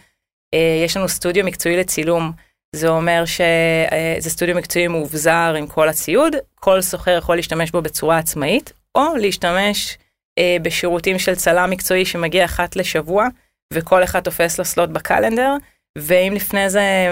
[0.54, 2.32] אה, יש לנו סטודיו מקצועי לצילום,
[2.76, 8.18] זה אומר שזה סטודיו מקצועי מאובזר עם כל הציוד, כל סוחר יכול להשתמש בו בצורה
[8.18, 9.98] עצמאית, או להשתמש
[10.40, 13.28] אה, בשירותים של צלם מקצועי שמגיע אחת לשבוע,
[13.74, 15.56] וכל אחד תופס לו סלוט בקלנדר,
[15.98, 17.10] ואם לפני זה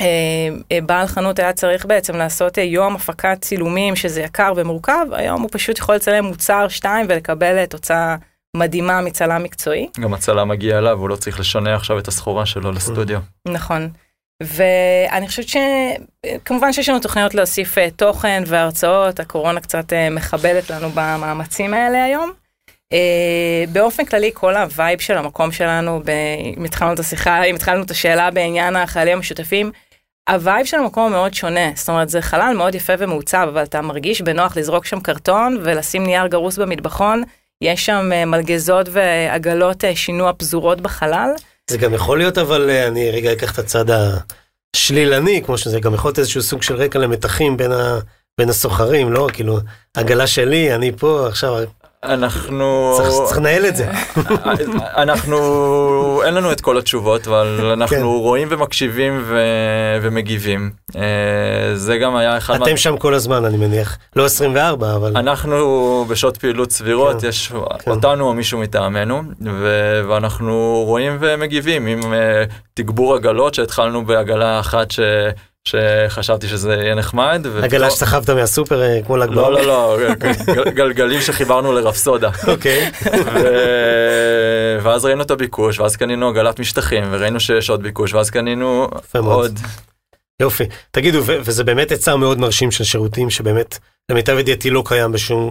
[0.00, 5.06] אה, אה, בעל חנות היה צריך בעצם לעשות אה, יום הפקת צילומים שזה יקר ומורכב,
[5.12, 8.16] היום הוא פשוט יכול לצלם מוצר שתיים ולקבל אה, תוצאה
[8.56, 9.88] מדהימה מצלם מקצועי.
[10.00, 13.20] גם הצלם מגיע אליו, הוא לא צריך לשנע עכשיו את הסחורה שלו לסטודיו.
[13.48, 13.88] נכון.
[14.44, 20.90] ואני חושבת שכמובן שיש לנו תוכניות להוסיף אה, תוכן והרצאות, הקורונה קצת אה, מחבלת לנו
[20.90, 22.32] במאמצים האלה היום.
[22.92, 26.00] אה, באופן כללי כל הווייב של המקום שלנו,
[26.56, 29.72] אם התחלנו את השיחה, אם התחלנו את השאלה בעניין החללים המשותפים,
[30.30, 34.22] הווייב של המקום מאוד שונה, זאת אומרת זה חלל מאוד יפה ומעוצב, אבל אתה מרגיש
[34.22, 37.22] בנוח לזרוק שם קרטון ולשים נייר גרוס במטבחון,
[37.62, 41.30] יש שם מלגזות ועגלות שינוע פזורות בחלל.
[41.70, 43.84] זה גם יכול להיות, אבל אה, אני רגע אקח את הצד
[44.76, 47.98] שלילני, כמו שזה גם יכול להיות איזשהו סוג של רקע למתחים בין, ה,
[48.38, 49.28] בין הסוחרים, לא?
[49.32, 49.58] כאילו,
[49.94, 51.64] עגלה שלי, אני פה, עכשיו,
[52.04, 52.94] אנחנו...
[53.26, 53.90] צריך, לנהל את זה.
[55.02, 58.02] אנחנו, אין לנו את כל התשובות, אבל אנחנו כן.
[58.02, 59.42] רואים ומקשיבים ו...
[60.02, 60.70] ומגיבים.
[60.96, 61.02] אה,
[61.74, 63.98] זה גם היה אחד אתם שם כל הזמן, אני מניח.
[64.16, 65.16] לא 24, אבל...
[65.16, 67.52] אנחנו בשעות פעילות סבירות, כן, יש
[67.84, 67.90] כן.
[67.90, 74.90] אותנו או מישהו מטעמנו, ו- ואנחנו רואים ומגיבים עם אה, תגבור עגלות שהתחלנו בעגלה אחת
[74.90, 75.00] ש-
[75.68, 77.46] שחשבתי שזה יהיה נחמד.
[77.62, 79.66] עגלה שסחבת מהסופר אה, כמו ל"ג לא, בעומר?
[79.66, 82.30] לא, לא, גל- גלגלים שחיברנו לרפסודה.
[82.48, 82.90] אוקיי.
[84.82, 88.88] ואז ראינו את הביקוש, ואז קנינו עגלת משטחים, וראינו שיש עוד ביקוש, ואז קנינו.
[89.14, 89.58] עוד.
[90.42, 90.64] יופי.
[90.90, 93.78] תגידו, וזה באמת היצע מאוד מרשים של שירותים, שבאמת,
[94.10, 95.50] למיטב ידיעתי לא קיים בשום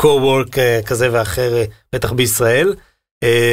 [0.00, 2.74] co-work אה, כזה ואחר, אה, בטח בישראל.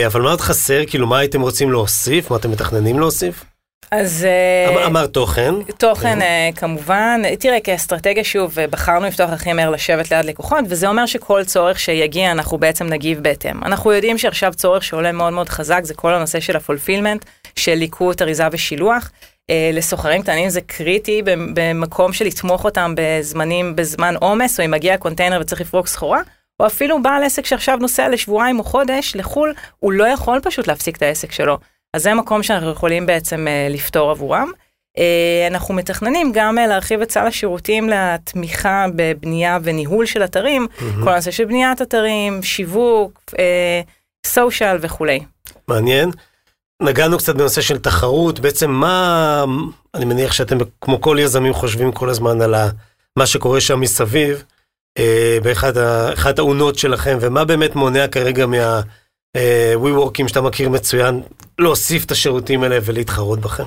[0.06, 0.82] אבל מה עוד חסר?
[0.88, 2.32] כאילו, מה הייתם רוצים להוסיף?
[2.32, 3.44] מה אתם מתכננים להוסיף?
[3.92, 5.54] אז אה, אמר- אמר תוכן.
[5.78, 10.88] תוכן אה, כמובן, תראה כאסטרטגיה שוב, אה, בחרנו לפתוח הכי מהר לשבת ליד לקוחות, וזה
[10.88, 13.64] אומר שכל צורך שיגיע אנחנו בעצם נגיב בהתאם.
[13.64, 17.26] אנחנו יודעים שעכשיו צורך שעולה מאוד מאוד חזק זה כל הנושא של הפולפילמנט,
[17.56, 19.12] של ליקוט, אריזה ושילוח.
[19.74, 24.98] לסוחרים קטנים זה קריטי במ- במקום של לתמוך אותם בזמנים, בזמן עומס, או אם מגיע
[24.98, 26.22] קונטיינר וצריך לפרוק סחורה,
[26.60, 30.98] או אפילו בעל עסק שעכשיו נוסע לשבועיים או חודש לחו"ל, הוא לא יכול פשוט להפסיק
[30.98, 31.58] את העסק שלו.
[31.94, 34.52] אז זה מקום שאנחנו יכולים בעצם אה, לפתור עבורם.
[34.98, 40.68] אה, אנחנו מתכננים גם אה, להרחיב את סל השירותים לתמיכה בבנייה וניהול של אתרים,
[41.04, 43.34] כל הנושא של בניית אתרים, שיווק,
[44.28, 45.20] סושיאל וכולי.
[45.68, 46.12] מעניין.
[46.82, 49.46] נגענו קצת בנושא של תחרות, בעצם מה,
[49.94, 52.56] אני מניח שאתם כמו כל יזמים חושבים כל הזמן על
[53.16, 54.44] מה שקורה שם מסביב,
[55.44, 58.82] באחת האונות שלכם, ומה באמת מונע כרגע מה
[59.76, 61.22] WeWorkים שאתה מכיר מצוין,
[61.60, 63.64] להוסיף את השירותים האלה ולהתחרות בכם.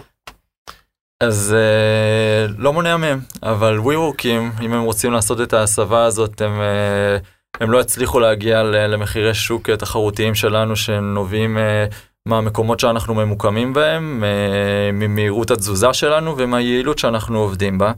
[1.22, 6.61] אז אה, לא מונע מהם, אבל WeWorkים, אם הם רוצים לעשות את ההסבה הזאת, הם,
[6.61, 7.16] אה,
[7.61, 11.87] הם לא יצליחו להגיע למחירי שוק אה, תחרותיים שלנו שנובעים אה,
[12.27, 17.92] מהמקומות שאנחנו ממוקמים בהם, אה, ממהירות התזוזה שלנו ומהיעילות שאנחנו עובדים בה.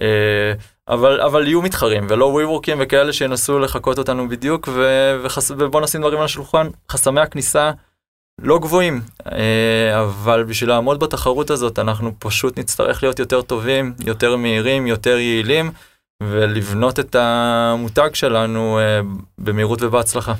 [0.00, 0.52] אה,
[0.88, 6.00] אבל, אבל יהיו מתחרים ולא WeWorkים וכאלה שינסו לחקות אותנו בדיוק ו, וחס, ובוא נשים
[6.00, 7.70] דברים על השולחן, חסמי הכניסה
[8.42, 9.00] לא גבוהים,
[9.32, 15.18] אה, אבל בשביל לעמוד בתחרות הזאת אנחנו פשוט נצטרך להיות יותר טובים, יותר מהירים, יותר
[15.18, 15.70] יעילים,
[16.22, 19.00] ולבנות את המותג שלנו אה,
[19.38, 20.34] במהירות ובהצלחה.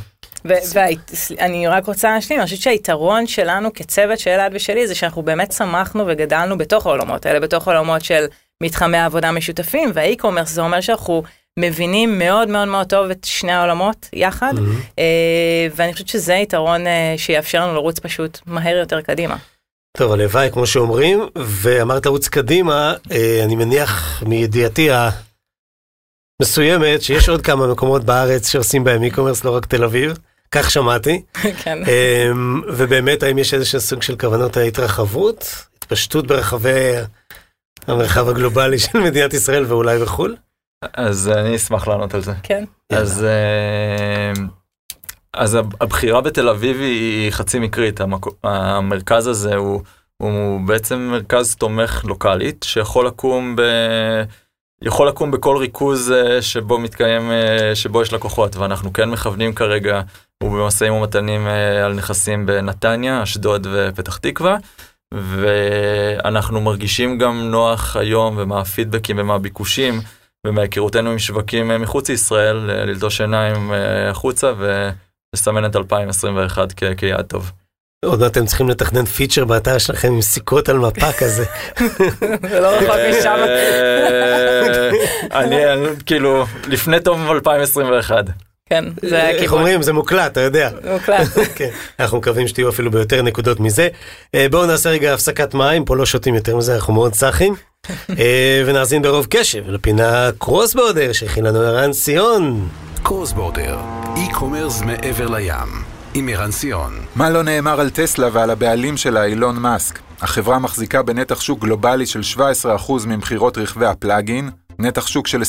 [0.44, 5.48] ואני רק רוצה להשלים, אני חושבת שהיתרון שלנו כצוות של אלעד ושלי זה שאנחנו באמת
[5.48, 8.24] צמחנו וגדלנו בתוך העולמות האלה, בתוך העולמות של
[8.62, 11.22] מתחמי עבודה משותפים והאי-קומרס, זה אומר שאנחנו
[11.58, 14.52] מבינים מאוד מאוד מאוד טוב את שני העולמות יחד,
[14.98, 19.36] אה, ואני חושבת שזה יתרון אה, שיאפשר לנו לרוץ פשוט מהר יותר קדימה.
[19.96, 24.88] טוב, הלוואי, כמו שאומרים, ואמרת לרוץ קדימה, אה, אני מניח מידיעתי
[26.42, 30.18] המסוימת, שיש עוד כמה מקומות בארץ שעושים בהם e-commerce, לא רק תל אביב,
[30.50, 31.22] כך שמעתי.
[31.62, 31.78] כן.
[31.88, 32.30] אה,
[32.68, 36.94] ובאמת, האם יש איזשהו סוג של כוונות ההתרחבות, התפשטות ברחבי
[37.86, 40.36] המרחב הגלובלי של מדינת ישראל ואולי בחו"ל?
[40.94, 42.32] אז אני אשמח לענות על זה.
[42.42, 42.64] כן.
[42.92, 44.32] אז, אה,
[45.34, 49.82] אז הבחירה בתל אביב היא חצי מקרית, המקו- המרכז הזה הוא,
[50.16, 53.62] הוא בעצם מרכז תומך לוקאלית שיכול לקום ב...
[54.82, 60.00] יכול לקום בכל ריכוז אה, שבו מתקיים, אה, שבו יש לקוחות, ואנחנו כן מכוונים כרגע,
[60.42, 64.56] ובמשאים ומתנים אה, על נכסים בנתניה, אשדוד ופתח תקווה,
[65.14, 70.00] ואנחנו מרגישים גם נוח היום ומהפידבקים ומהביקושים
[70.46, 76.84] ומהיכרותנו עם שווקים אה, מחוץ לישראל, אה, ללטוש עיניים אה, החוצה ולסמן את 2021 כ-
[76.96, 77.52] כיעד טוב.
[78.04, 81.44] עוד אתם צריכים לתכנן פיצ'ר באתר שלכם עם סיכות על מפה כזה.
[82.50, 83.38] זה לא רחוק משם.
[85.32, 85.62] אני-
[86.06, 88.24] כאילו לפני תום 2021.
[88.70, 89.58] כן, זה איך הכיוון.
[89.58, 90.70] אומרים, זה מוקלט, אתה יודע.
[90.92, 91.28] מוקלט.
[91.56, 93.88] כן, אנחנו מקווים שתהיו אפילו ביותר נקודות מזה.
[94.34, 97.54] אה, בואו נעשה רגע הפסקת מים, פה לא שותים יותר מזה, אנחנו מאוד סאחים.
[98.18, 102.68] אה, ונאזין ברוב קשב לפינה קרוס בורדר שהכין לנו ערן ציון.
[103.02, 103.78] קרוס בורדר,
[104.14, 105.68] e-commerce מעבר לים,
[106.14, 107.00] עם ערן סיון.
[107.16, 109.98] מה לא נאמר על טסלה ועל הבעלים שלה, אילון מאסק?
[110.20, 114.50] החברה מחזיקה בנתח שוק גלובלי של 17% ממכירות רכבי הפלאגין,
[114.80, 115.42] נתח שוק של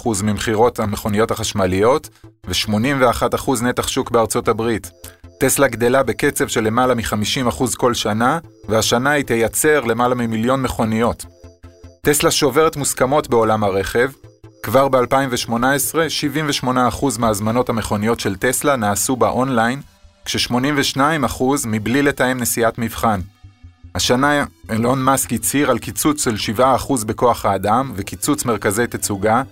[0.00, 2.08] 23% ממכירות המכוניות החשמליות,
[2.46, 4.90] ו-81% נתח שוק בארצות הברית.
[5.40, 8.38] טסלה גדלה בקצב של למעלה מ-50% כל שנה,
[8.68, 11.24] והשנה היא תייצר למעלה ממיליון מכוניות.
[12.00, 14.10] טסלה שוברת מוסכמות בעולם הרכב,
[14.62, 15.94] כבר ב-2018,
[16.64, 16.66] 78%
[17.18, 19.80] מהזמנות המכוניות של טסלה נעשו באונליין,
[20.24, 23.20] כש-82% מבלי לתאם נסיעת מבחן.
[23.94, 29.42] השנה אילון מאסק הצהיר על קיצוץ של 7% בכוח האדם וקיצוץ מרכזי תצוגה,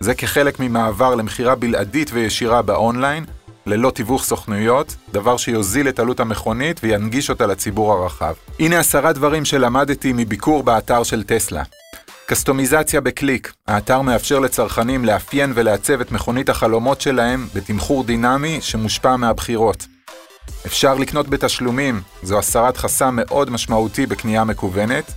[0.00, 3.24] זה כחלק ממעבר למכירה בלעדית וישירה באונליין,
[3.66, 8.34] ללא תיווך סוכנויות, דבר שיוזיל את עלות המכונית וינגיש אותה לציבור הרחב.
[8.60, 11.62] הנה עשרה דברים שלמדתי מביקור באתר של טסלה.
[12.26, 19.86] קסטומיזציה בקליק, האתר מאפשר לצרכנים לאפיין ולעצב את מכונית החלומות שלהם בתמחור דינמי שמושפע מהבחירות.
[20.66, 25.12] אפשר לקנות בתשלומים, זו הסרת חסם מאוד משמעותי בקנייה מקוונת.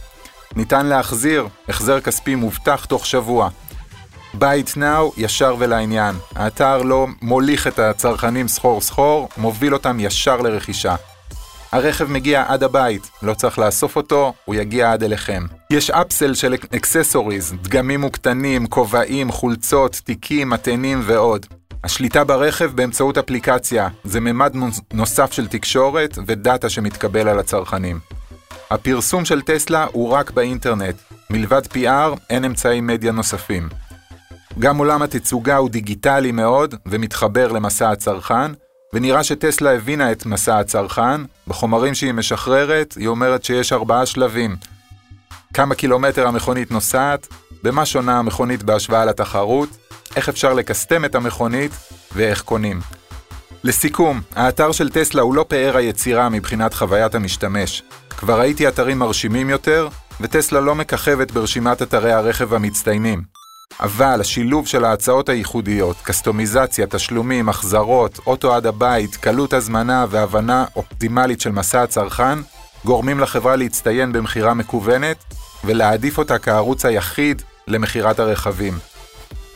[0.55, 3.49] ניתן להחזיר, החזר כספי מובטח תוך שבוע.
[4.33, 6.15] buy now, ישר ולעניין.
[6.35, 10.95] האתר לא מוליך את הצרכנים סחור סחור, מוביל אותם ישר לרכישה.
[11.71, 15.45] הרכב מגיע עד הבית, לא צריך לאסוף אותו, הוא יגיע עד אליכם.
[15.69, 21.45] יש upsell של accessories, דגמים מוקטנים, כובעים, חולצות, תיקים, מטענים ועוד.
[21.83, 24.53] השליטה ברכב באמצעות אפליקציה זה ממד
[24.93, 27.99] נוסף של תקשורת ודאטה שמתקבל על הצרכנים.
[28.71, 30.95] הפרסום של טסלה הוא רק באינטרנט,
[31.29, 33.69] מלבד PR אין אמצעי מדיה נוספים.
[34.59, 38.51] גם עולם התצוגה הוא דיגיטלי מאוד ומתחבר למסע הצרכן,
[38.93, 44.55] ונראה שטסלה הבינה את מסע הצרכן, בחומרים שהיא משחררת, היא אומרת שיש ארבעה שלבים.
[45.53, 47.27] כמה קילומטר המכונית נוסעת,
[47.63, 49.69] במה שונה המכונית בהשוואה לתחרות,
[50.15, 51.71] איך אפשר לקסטם את המכונית
[52.15, 52.79] ואיך קונים.
[53.63, 57.83] לסיכום, האתר של טסלה הוא לא פאר היצירה מבחינת חוויית המשתמש.
[58.09, 59.87] כבר ראיתי אתרים מרשימים יותר,
[60.21, 63.40] וטסלה לא מככבת ברשימת אתרי הרכב המצטיינים.
[63.79, 71.41] אבל השילוב של ההצעות הייחודיות, קסטומיזציה, תשלומים, החזרות, אוטו עד הבית, קלות הזמנה והבנה אופטימלית
[71.41, 72.39] של מסע הצרכן,
[72.85, 75.17] גורמים לחברה להצטיין במכירה מקוונת
[75.63, 78.77] ולהעדיף אותה כערוץ היחיד למכירת הרכבים.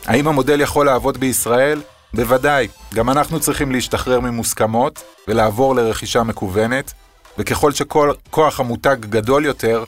[0.06, 1.80] האם המודל יכול לעבוד בישראל?
[2.14, 2.68] בוודאי.
[2.94, 6.92] גם אנחנו צריכים להשתחרר ממוסכמות ולעבור לרכישה מקוונת,
[7.38, 9.84] וככל שכל כוח המותג גדול יותר,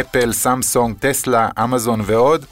[0.00, 2.46] אפל, סמסונג, טסלה, אמזון ועוד,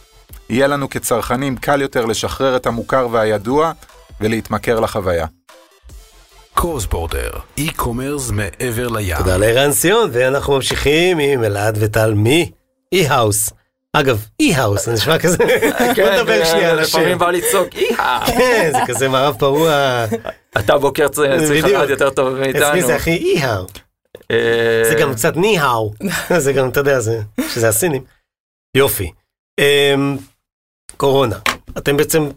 [0.51, 3.73] יהיה לנו כצרכנים קל יותר לשחרר את המוכר והידוע
[4.21, 5.27] ולהתמכר לחוויה.
[6.55, 9.17] cross border, e-commerce מעבר לים.
[9.17, 13.53] תודה לערן סיון, ואנחנו ממשיכים עם אלעד וטל מ-e-house.
[13.93, 15.37] אגב, אי-האוס, זה נשמע כזה,
[15.97, 16.99] בוא נדבר שנייה על השם.
[16.99, 18.31] לפעמים בא לצעוק אי-האוס.
[18.31, 20.05] כן, זה כזה מערב פרוע.
[20.59, 22.69] אתה בוקר צריך לדעת יותר טוב מאיתנו.
[22.69, 23.67] אצלי זה הכי אי-האו.
[24.89, 25.93] זה גם קצת 你好.
[26.45, 28.03] זה גם, אתה יודע, זה, שזה הסינים.
[28.77, 29.11] יופי.
[31.01, 31.39] קורונה.
[31.79, 32.29] אתם בעצם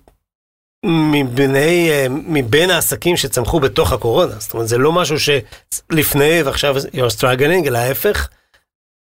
[0.85, 4.33] מבני, אה, מבין העסקים שצמחו בתוך הקורונה.
[4.39, 8.29] זאת אומרת, זה לא משהו שלפני ועכשיו you're struggling, אלא ההפך.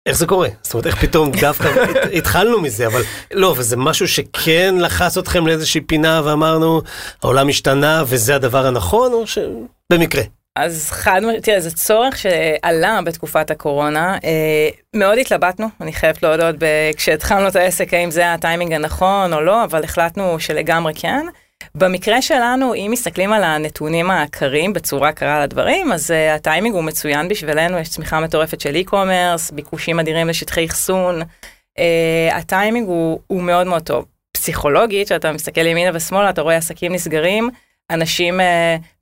[0.06, 0.48] איך זה קורה?
[0.62, 1.68] זאת אומרת, איך פתאום דווקא
[2.18, 6.82] התחלנו מזה, אבל לא, וזה משהו שכן לחץ אתכם לאיזושהי פינה ואמרנו,
[7.22, 10.22] העולם השתנה וזה הדבר הנכון, או שבמקרה?
[10.56, 14.18] אז חד משמעית, תראה, זה צורך שעלה בתקופת הקורונה.
[14.24, 16.56] אה, מאוד התלבטנו, אני חייבת להודות,
[16.96, 21.26] כשהתחלנו את העסק, האם זה הטיימינג הנכון או לא, אבל החלטנו שלגמרי כן.
[21.74, 27.28] במקרה שלנו, אם מסתכלים על הנתונים הקרים בצורה קרה לדברים, אז uh, הטיימינג הוא מצוין
[27.28, 33.66] בשבילנו, יש צמיחה מטורפת של e-commerce, ביקושים אדירים לשטחי אחסון, uh, הטיימינג הוא, הוא מאוד
[33.66, 34.04] מאוד טוב.
[34.32, 37.50] פסיכולוגית, כשאתה מסתכל ימינה ושמאלה, אתה רואה עסקים נסגרים,
[37.90, 38.44] אנשים uh,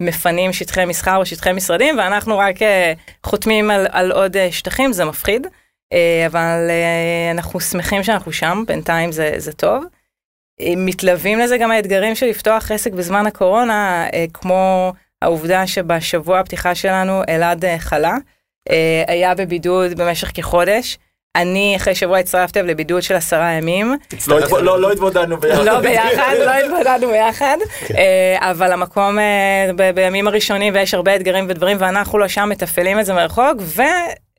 [0.00, 2.64] מפנים שטחי מסחר או שטחי משרדים, ואנחנו רק uh,
[3.26, 8.64] חותמים על, על עוד uh, שטחים, זה מפחיד, uh, אבל uh, אנחנו שמחים שאנחנו שם,
[8.66, 9.84] בינתיים זה, זה טוב.
[10.76, 14.92] מתלווים לזה גם האתגרים של לפתוח עסק בזמן הקורונה, אה, כמו
[15.22, 18.16] העובדה שבשבוע הפתיחה שלנו אלעד אה, חלה,
[18.70, 20.98] אה, היה בבידוד במשך כחודש.
[21.36, 23.96] אני אחרי שבוע הצטרפתי לבידוד של עשרה ימים.
[24.28, 25.64] לא, לא התמודדנו ביחד.
[25.64, 27.94] לא ביחד, לא התמודדנו ביחד, כן.
[28.38, 29.18] אבל המקום
[29.94, 33.56] בימים הראשונים ויש הרבה אתגרים ודברים ואנחנו לא שם מתפעלים את זה מרחוק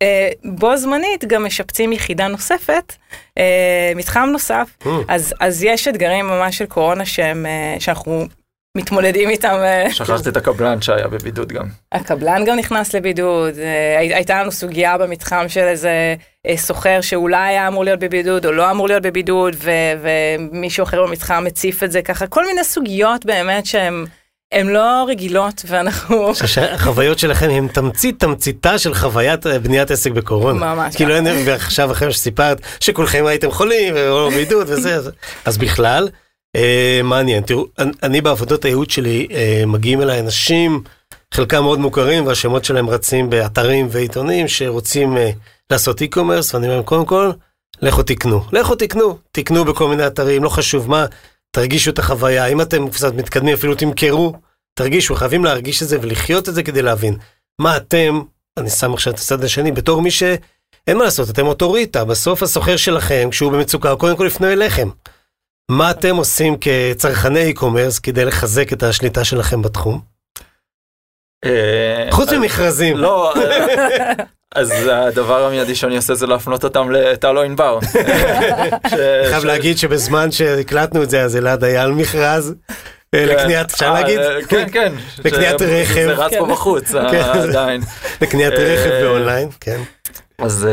[0.04, 2.96] אה, בו זמנית גם משפצים יחידה נוספת,
[3.38, 4.88] אה, מתחם נוסף, mm.
[5.40, 7.04] אז, יש אתגרים ממש של קורונה
[7.46, 8.26] אה, שאנחנו
[8.78, 9.58] מתמודדים איתם.
[9.92, 11.66] שכחת את הקבלן שהיה בבידוד גם.
[11.92, 13.54] הקבלן גם נכנס לבידוד,
[14.14, 16.16] הייתה לנו סוגיה במתחם של איזה
[16.56, 19.56] סוחר שאולי היה אמור להיות בבידוד או לא אמור להיות בבידוד,
[20.02, 24.06] ומישהו אחר במתחם מציף את זה ככה, כל מיני סוגיות באמת שהן...
[24.54, 26.32] הן לא רגילות ואנחנו...
[26.74, 30.74] החוויות שלכם הן תמצית תמציתה של חוויית אה, בניית עסק בקורונה.
[30.74, 30.96] ממש.
[30.96, 35.00] כאילו אין, ועכשיו אחרי שסיפרת שכולכם הייתם חולים או בידוד וזה,
[35.46, 36.18] אז, בכלל, אה,
[37.04, 37.44] מעניין.
[37.44, 37.66] תראו,
[38.04, 40.84] אני בעבודות הייעוד שלי, אה, מגיעים אליי אנשים,
[41.34, 45.32] חלקם מאוד מוכרים והשמות שלהם רצים באתרים ועיתונים שרוצים אה,
[45.70, 47.32] לעשות e-commerce, ואני אומר קודם כל,
[47.82, 48.44] לכו תקנו.
[48.52, 51.06] לכו תקנו, תקנו בכל מיני אתרים, לא חשוב מה.
[51.52, 54.34] תרגישו את החוויה, אם אתם קצת מתקדמים אפילו תמכרו,
[54.74, 57.18] תרגישו, חייבים להרגיש את זה ולחיות את זה כדי להבין
[57.62, 58.22] מה אתם,
[58.58, 60.10] אני שם עכשיו את הצד השני, בתור מי
[60.88, 64.90] אין מה לעשות, אתם אוטוריטה, בסוף הסוחר שלכם, כשהוא במצוקה, הוא קודם כל יפנה אליכם.
[65.72, 70.02] מה אתם עושים כצרכני e-commerce כדי לחזק את השליטה שלכם בתחום?
[71.46, 72.98] אה, חוץ ממכרזים.
[72.98, 74.14] לא, אה,
[74.56, 77.80] אז הדבר המיידי שאני עושה זה להפנות אותם לטל או ענבר.
[78.90, 82.54] ש- חייב להגיד שבזמן שהקלטנו את זה, אז אלעד היה על מכרז
[83.16, 84.20] אה, לקניית, אפשר להגיד?
[84.48, 84.94] כן, כן.
[85.26, 85.94] לקניית רכב.
[86.06, 87.22] זה רץ פה בחוץ כן.
[87.50, 87.82] עדיין.
[88.22, 89.82] לקניית רכב באונליין, כן.
[90.40, 90.68] אז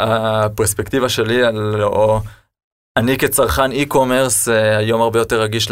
[0.00, 1.82] הפרספקטיבה שלי על,
[2.96, 5.70] אני כצרכן e-commerce אה, היום הרבה יותר רגיש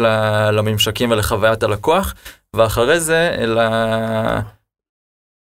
[0.51, 2.13] לממשקים ולחוויית הלקוח,
[2.55, 4.39] ואחרי זה ל-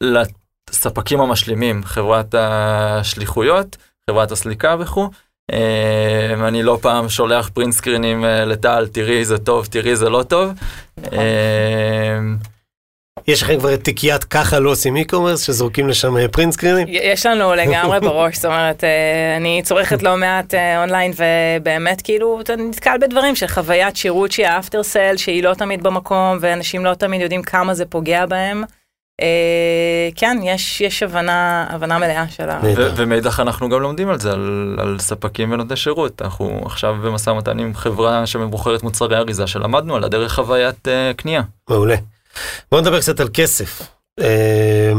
[0.03, 3.77] לספקים המשלימים, חברת השליחויות,
[4.09, 5.09] חברת הסליקה וכו'.
[5.51, 10.23] אה, אני לא פעם שולח פרינט סקרינים אה, לטל, תראי זה טוב, תראי זה לא
[10.23, 10.51] טוב.
[13.27, 16.87] אה, יש לכם כבר את תיקיית ככה לא עושים e-commerce, שזורקים לשם אה, פרינט סקרינים?
[16.89, 22.41] יש לנו לגמרי בראש, זאת אומרת, אה, אני צורכת לא מעט אה, אונליין, ובאמת כאילו,
[22.41, 26.93] אתה נתקל בדברים של חוויית שירות שהיא האפטר סל, שהיא לא תמיד במקום, ואנשים לא
[26.93, 28.63] תמיד יודעים כמה זה פוגע בהם.
[29.21, 32.59] אה, כן, יש, יש הבנה, הבנה מלאה של ה...
[32.95, 36.21] ומאידך אנחנו גם לומדים על זה, על, על ספקים ונותני שירות.
[36.21, 41.41] אנחנו עכשיו במשא ומתן עם חברה שמבוחרת מוצרי אריזה שלמדנו על הדרך חוויית uh, קנייה.
[41.69, 41.95] מעולה.
[42.71, 43.81] בואו נדבר קצת על כסף.
[44.19, 44.93] אה,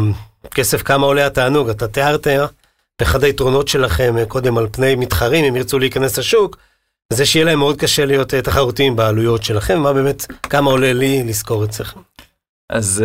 [0.55, 1.69] כסף, כמה עולה התענוג?
[1.69, 2.27] אתה תיארת
[3.03, 6.57] אחד היתרונות שלכם אה, קודם על פני מתחרים, אם ירצו להיכנס לשוק,
[7.13, 11.23] זה שיהיה להם מאוד קשה להיות אה, תחרותיים בעלויות שלכם, מה באמת, כמה עולה לי
[11.23, 12.01] לשכור אצלכם?
[12.73, 13.05] אז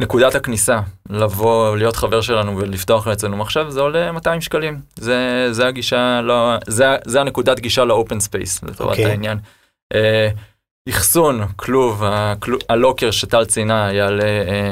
[0.00, 4.80] נקודת הכניסה, לבוא, להיות חבר שלנו ולפתוח אצלנו מחשב, זה עולה 200 שקלים.
[4.96, 9.04] זה, זה הגישה, לא, זה, זה הנקודת גישה ל open space, לטובת אוקיי.
[9.04, 9.08] okay.
[9.08, 9.38] העניין.
[9.94, 9.96] אה,
[10.90, 12.02] אחסון, כלוב,
[12.68, 14.22] הלוקר שטל ציינה יעלה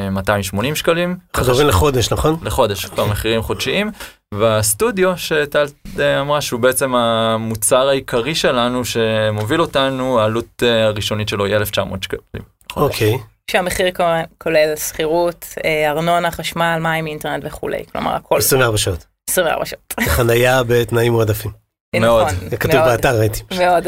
[0.06, 1.16] אה, 280 שקלים.
[1.36, 2.36] חזורים לחודש, נכון?
[2.42, 3.90] לחודש, כבר מחירים חודשיים,
[4.34, 5.66] והסטודיו שטל
[5.98, 12.02] אה, אמרה שהוא בעצם המוצר העיקרי שלנו שמוביל אותנו, העלות אה, הראשונית שלו היא 1,900
[12.02, 12.42] שקלים.
[12.76, 13.18] אוקיי.
[13.50, 14.02] שהמחיר כו-
[14.38, 19.04] כולל שכירות, אה, ארנונה, חשמל, מים, אינטרנט וכולי, כלומר הכל 24 שעות.
[19.30, 19.94] 24 שעות.
[20.00, 21.61] חנייה בתנאים מועדפים.
[22.00, 22.26] מאוד.
[22.26, 23.40] נכון, זה כתוב באתר, ראיתי.
[23.58, 23.86] מאוד.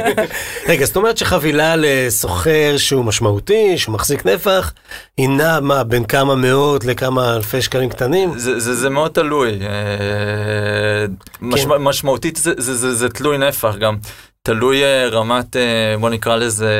[0.68, 4.72] רגע, זאת אומרת שחבילה לסוחר שהוא משמעותי, שהוא מחזיק נפח,
[5.16, 8.38] היא נעה מה, בין כמה מאות לכמה אלפי שקלים קטנים?
[8.38, 11.06] זה, זה, זה מאוד תלוי, אה,
[11.40, 13.96] משמע, משמעותית זה, זה, זה, זה תלוי נפח גם,
[14.42, 16.72] תלוי אה, רמת, אה, בוא נקרא לזה,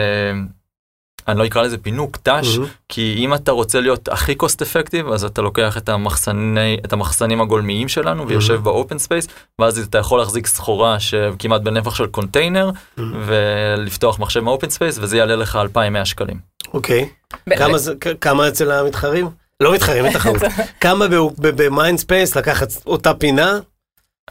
[1.29, 2.69] אני לא אקרא לזה פינוק, ת"ש, מהמם.
[2.89, 7.41] כי אם אתה רוצה להיות הכי cost effective אז אתה לוקח את, המחסני, את המחסנים
[7.41, 9.27] הגולמיים שלנו ויושב ב open space
[9.59, 15.17] ואז אתה יכול להחזיק סחורה שכמעט בנפח של קונטיינר ולפתוח מחשב מה open space וזה
[15.17, 16.37] יעלה לך 2,100 שקלים.
[16.75, 17.09] אוקיי.
[17.47, 17.59] באמת.
[17.59, 19.29] כמה זה- כ- כמה אצל המתחרים?
[19.63, 20.43] לא מתחרים, אין תחרות.
[20.81, 21.07] כמה
[21.39, 23.59] במיינד ספייס לקחת אותה פינה?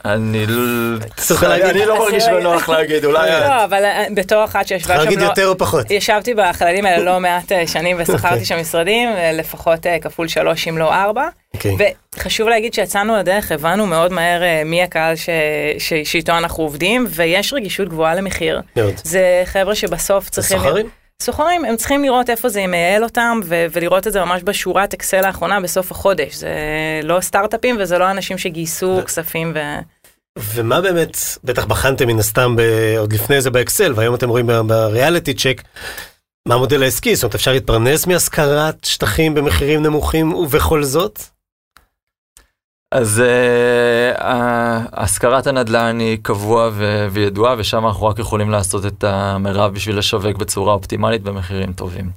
[0.05, 0.45] אני
[1.47, 3.43] להגיד- אני לא מרגיש בנוח להגיד אולי את.
[3.49, 5.25] לא, אבל אה, בתור אחת שישבה שם להגיד לא...
[5.25, 5.91] יותר או פחות.
[5.91, 8.15] ישבתי בחללים האלה לא מעט אה, שנים אוקיי.
[8.15, 11.27] ושכרתי שם משרדים, אה, לפחות כפול שלוש אם לא ארבע.
[11.53, 11.75] אוקיי.
[12.17, 15.13] וחשוב להגיד שיצאנו לדרך, הבנו מאוד מהר מי הקהל.
[16.03, 18.62] שאיתו אנחנו עובדים, ויש רגישות גבוהה למחיר.
[18.75, 18.93] מאוד.
[19.03, 20.57] זה חבר'ה שבסוף צריכים...
[20.57, 20.89] סוחרים?
[21.21, 25.25] סוחרים, הם צריכים לראות איפה זה מייעל אותם, ו- ולראות את זה ממש בשורת אקסל
[25.25, 26.36] האחרונה בסוף החודש.
[26.36, 26.49] זה
[27.03, 29.60] לא סטארט-אפים וזה לא אנשים שגייסו ו- כספים ו...
[30.39, 35.34] ומה באמת, בטח בחנתם מן הסתם ב- עוד לפני זה באקסל, והיום אתם רואים בריאליטי
[35.34, 35.62] צ'ק,
[36.47, 37.15] מה המודל העסקי?
[37.15, 41.19] זאת אומרת, אפשר להתפרנס מהשכרת שטחים במחירים נמוכים ובכל זאת?
[42.91, 44.21] אז uh,
[44.93, 50.38] השכרת הנדל"ן היא קבוע ו- וידועה ושם אנחנו רק יכולים לעשות את המרב בשביל לשווק
[50.38, 52.10] בצורה אופטימלית במחירים טובים.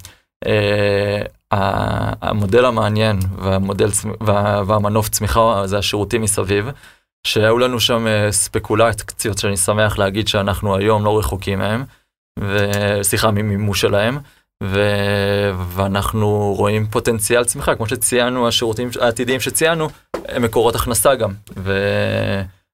[0.45, 0.49] Uh,
[2.23, 3.89] המודל המעניין והמודל
[4.21, 6.71] וה- והמנוף צמיחה זה השירותים מסביב.
[7.27, 11.85] שהיו לנו שם אה, ספקולציות שאני שמח להגיד שאנחנו היום לא רחוקים מהם,
[12.39, 14.19] וסליחה ממימוש שלהם.
[14.63, 19.89] ואנחנו רואים פוטנציאל צמיחה, כמו שציינו, השירותים העתידיים שציינו,
[20.29, 21.73] הם מקורות הכנסה גם, ו...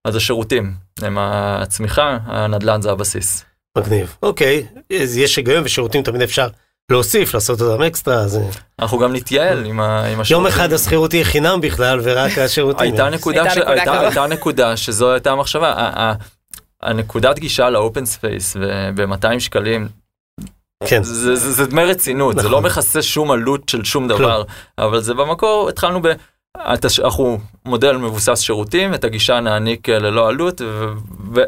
[0.05, 0.73] אז השירותים
[1.03, 3.45] הם הצמיחה, הנדל"ן זה הבסיס.
[3.79, 4.17] מגניב.
[4.23, 4.67] אוקיי,
[5.03, 6.49] אז יש היגיון ושירותים תמיד אפשר
[6.91, 8.37] להוסיף, לעשות אותם אקסטרה, אז...
[8.37, 8.43] אה,
[8.79, 10.05] אנחנו גם נתייעל עם, ה...
[10.05, 10.47] עם יום השירותים.
[10.47, 12.83] אחד השכירות תהיה חינם בכלל, ורק השירותים.
[12.83, 13.59] הייתה נקודה, הייתה ש...
[13.59, 14.01] נקודה הייתה.
[14.01, 16.13] הייתה נקודה שזו הייתה המחשבה.
[16.83, 18.57] הנקודת גישה ל open space
[18.95, 19.89] ב-200 שקלים
[20.85, 22.53] כן, זה, זה, זה דמי רצינות, זה נכון.
[22.53, 24.43] לא מכסה שום עלות של שום דבר,
[24.79, 26.13] אבל זה במקור, התחלנו ב...
[27.05, 31.43] אנחנו מודל מבוסס שירותים, את הגישה נעניק אה, ללא עלות, ו-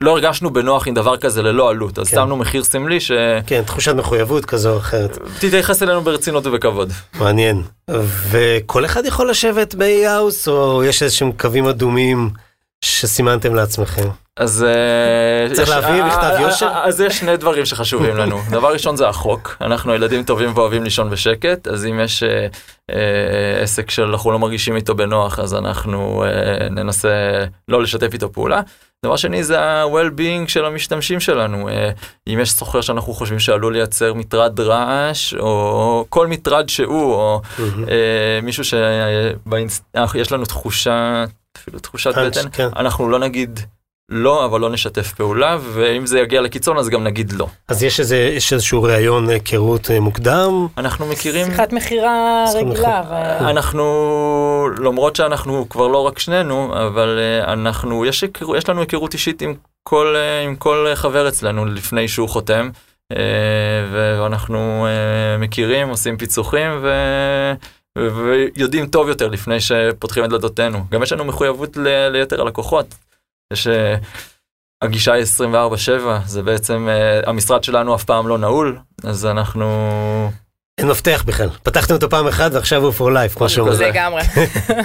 [0.00, 2.16] ולא הרגשנו בנוח עם דבר כזה ללא עלות, אז כן.
[2.16, 2.98] שמנו מחיר סמלי
[3.46, 5.18] כן, תחושת מחויבות כזו או אחרת.
[5.36, 6.92] שתתייחס אלינו ברצינות ובכבוד.
[7.18, 7.62] מעניין.
[8.30, 12.30] וכל אחד יכול לשבת באי-האוס, או יש איזשהם קווים אדומים
[12.84, 14.08] שסימנתם לעצמכם?
[14.36, 16.68] אז אה, צריך להביא אה, מכתב אה, יושר?
[16.84, 18.40] אז יש שני דברים שחשובים לנו.
[18.50, 22.22] דבר ראשון זה החוק, אנחנו ילדים טובים ואוהבים לישון בשקט, אז אם יש
[23.62, 26.24] עסק שאנחנו לא מרגישים איתו בנוח, אז אנחנו
[26.70, 28.60] ננסה לא לשתף איתו פעולה.
[29.04, 31.68] דבר שני זה ה-well-being של המשתמשים שלנו.
[32.28, 37.40] אם יש סוחר שאנחנו חושבים שעלול לייצר מטרד רעש, או כל מטרד שהוא, או
[38.42, 41.24] מישהו שיש לנו תחושה,
[41.56, 42.68] אפילו תחושת פאנץ', בטן, כן.
[42.76, 43.60] אנחנו לא נגיד
[44.08, 47.46] לא, אבל לא נשתף פעולה, ואם זה יגיע לקיצון אז גם נגיד לא.
[47.68, 50.66] אז יש איזה, יש איזשהו ראיון היכרות אה, מוקדם?
[50.78, 53.02] אנחנו מכירים, שיחת מכירה רגילה.
[53.10, 53.84] ו- אנחנו,
[54.78, 59.42] למרות שאנחנו כבר לא רק שנינו, אבל אה, אנחנו, יש, היכר- יש לנו היכרות אישית
[59.42, 62.70] עם כל, אה, עם כל חבר אצלנו לפני שהוא חותם,
[63.12, 63.16] אה,
[63.92, 66.90] ואנחנו אה, מכירים, עושים פיצוחים, ו...
[67.96, 70.84] ויודעים טוב יותר לפני שפותחים את דלתותינו.
[70.90, 72.86] גם יש לנו מחויבות ל- ליתר הלקוחות.
[73.52, 73.66] יש...
[73.66, 73.96] אה,
[74.82, 75.88] הגישה היא 24/7,
[76.26, 80.30] זה בעצם, אה, המשרד שלנו אף פעם לא נעול, אז אנחנו...
[80.78, 81.48] אין מפתח בכלל.
[81.62, 83.74] פתחתם אותו פעם אחת ועכשיו הוא for life, כמו שאומרים.
[83.74, 83.88] כזה.
[83.88, 84.22] לגמרי.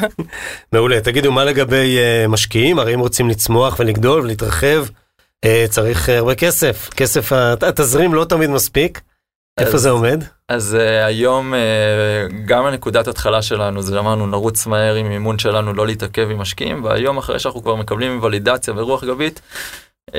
[0.74, 1.02] מעולה.
[1.02, 2.80] תגידו, מה לגבי אה, משקיעים?
[2.80, 4.86] הרי אם רוצים לצמוח ולגדול ולהתרחב,
[5.46, 6.90] אה, צריך הרבה כסף.
[6.96, 7.32] כסף,
[7.62, 9.02] התזרים לא תמיד מספיק.
[9.60, 10.24] איפה זה עומד?
[10.52, 15.74] אז uh, היום uh, גם הנקודת התחלה שלנו זה אמרנו נרוץ מהר עם מימון שלנו
[15.74, 19.42] לא להתעכב עם משקיעים והיום אחרי שאנחנו כבר מקבלים ולידציה ורוח גבית
[20.10, 20.14] uh,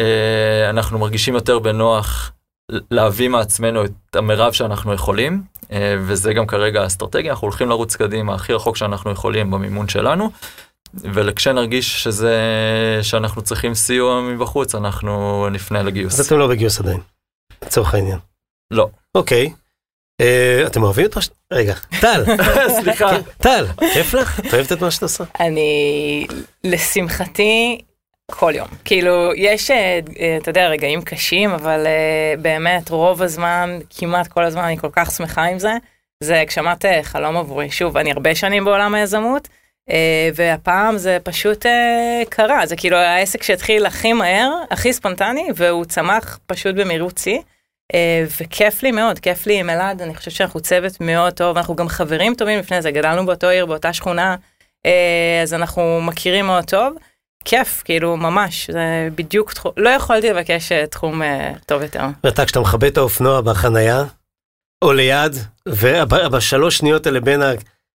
[0.70, 2.32] אנחנו מרגישים יותר בנוח
[2.90, 5.68] להביא מעצמנו את המרב שאנחנו יכולים uh,
[6.00, 10.30] וזה גם כרגע האסטרטגיה אנחנו הולכים לרוץ קדימה הכי רחוק שאנחנו יכולים במימון שלנו.
[10.94, 12.36] וכשנרגיש שזה
[13.02, 16.20] שאנחנו צריכים סיוע מבחוץ אנחנו נפנה לגיוס.
[16.20, 17.00] אז אתם לא בגיוס עדיין,
[17.64, 18.18] לצורך העניין.
[18.70, 18.88] לא.
[19.14, 19.46] אוקיי.
[19.46, 19.61] אה,
[20.66, 21.28] אתם אוהבים את מה ש...
[21.52, 22.24] רגע, טל,
[22.80, 23.10] סליחה.
[23.10, 24.40] כן, טל, כיף לך?
[24.40, 25.24] את אוהבת את מה שאת עושה?
[25.40, 26.26] אני,
[26.64, 27.80] לשמחתי,
[28.30, 28.68] כל יום.
[28.84, 34.44] כאילו, יש, אה, אה, אתה יודע, רגעים קשים, אבל אה, באמת, רוב הזמן, כמעט כל
[34.44, 35.72] הזמן, אני כל כך שמחה עם זה.
[36.22, 37.70] זה הגשמת אה, חלום עבורי.
[37.70, 39.48] שוב, אני הרבה שנים בעולם היזמות,
[39.90, 42.66] אה, והפעם זה פשוט אה, קרה.
[42.66, 47.38] זה כאילו העסק שהתחיל הכי מהר, הכי ספונטני, והוא צמח פשוט במהירות שיא.
[47.94, 51.76] אה, וכיף לי מאוד, כיף לי עם אלעד, אני חושבת שאנחנו צוות מאוד טוב, אנחנו
[51.76, 54.36] גם חברים טובים לפני זה, גדלנו באותו עיר, באותה שכונה,
[54.86, 56.94] אה, אז אנחנו מכירים מאוד טוב.
[57.44, 61.22] כיף, כאילו, ממש, זה בדיוק תחום, לא יכולתי לבקש אה, תחום
[61.66, 62.04] טוב יותר.
[62.24, 64.04] ואתה, כשאתה מכבה את האופנוע בחנייה,
[64.84, 65.36] או ליד,
[65.68, 67.52] ובשלוש שניות האלה בין ה...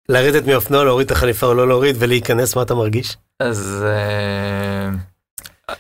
[0.09, 3.16] לרדת מאופנוע, להוריד את החליפה או לא להוריד, ולהיכנס, מה אתה מרגיש?
[3.40, 3.84] אז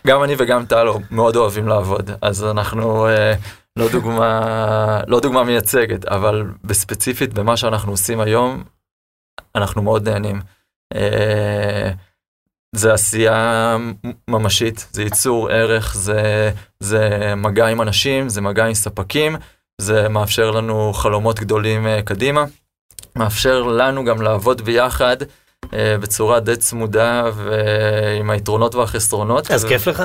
[0.06, 3.34] גם אני וגם טל מאוד אוהבים לעבוד, אז אנחנו אה,
[3.78, 8.64] לא דוגמה, לא דוגמה מייצגת, אבל בספציפית במה שאנחנו עושים היום,
[9.54, 10.40] אנחנו מאוד נהנים.
[10.94, 11.90] אה,
[12.76, 13.76] זה עשייה
[14.28, 16.50] ממשית, זה ייצור ערך, זה,
[16.80, 19.36] זה מגע עם אנשים, זה מגע עם ספקים,
[19.80, 22.44] זה מאפשר לנו חלומות גדולים אה, קדימה,
[23.16, 25.16] מאפשר לנו גם לעבוד ביחד.
[25.72, 29.50] אה, בצורה די צמודה ועם היתרונות והחסרונות.
[29.50, 30.02] אז כיף לך?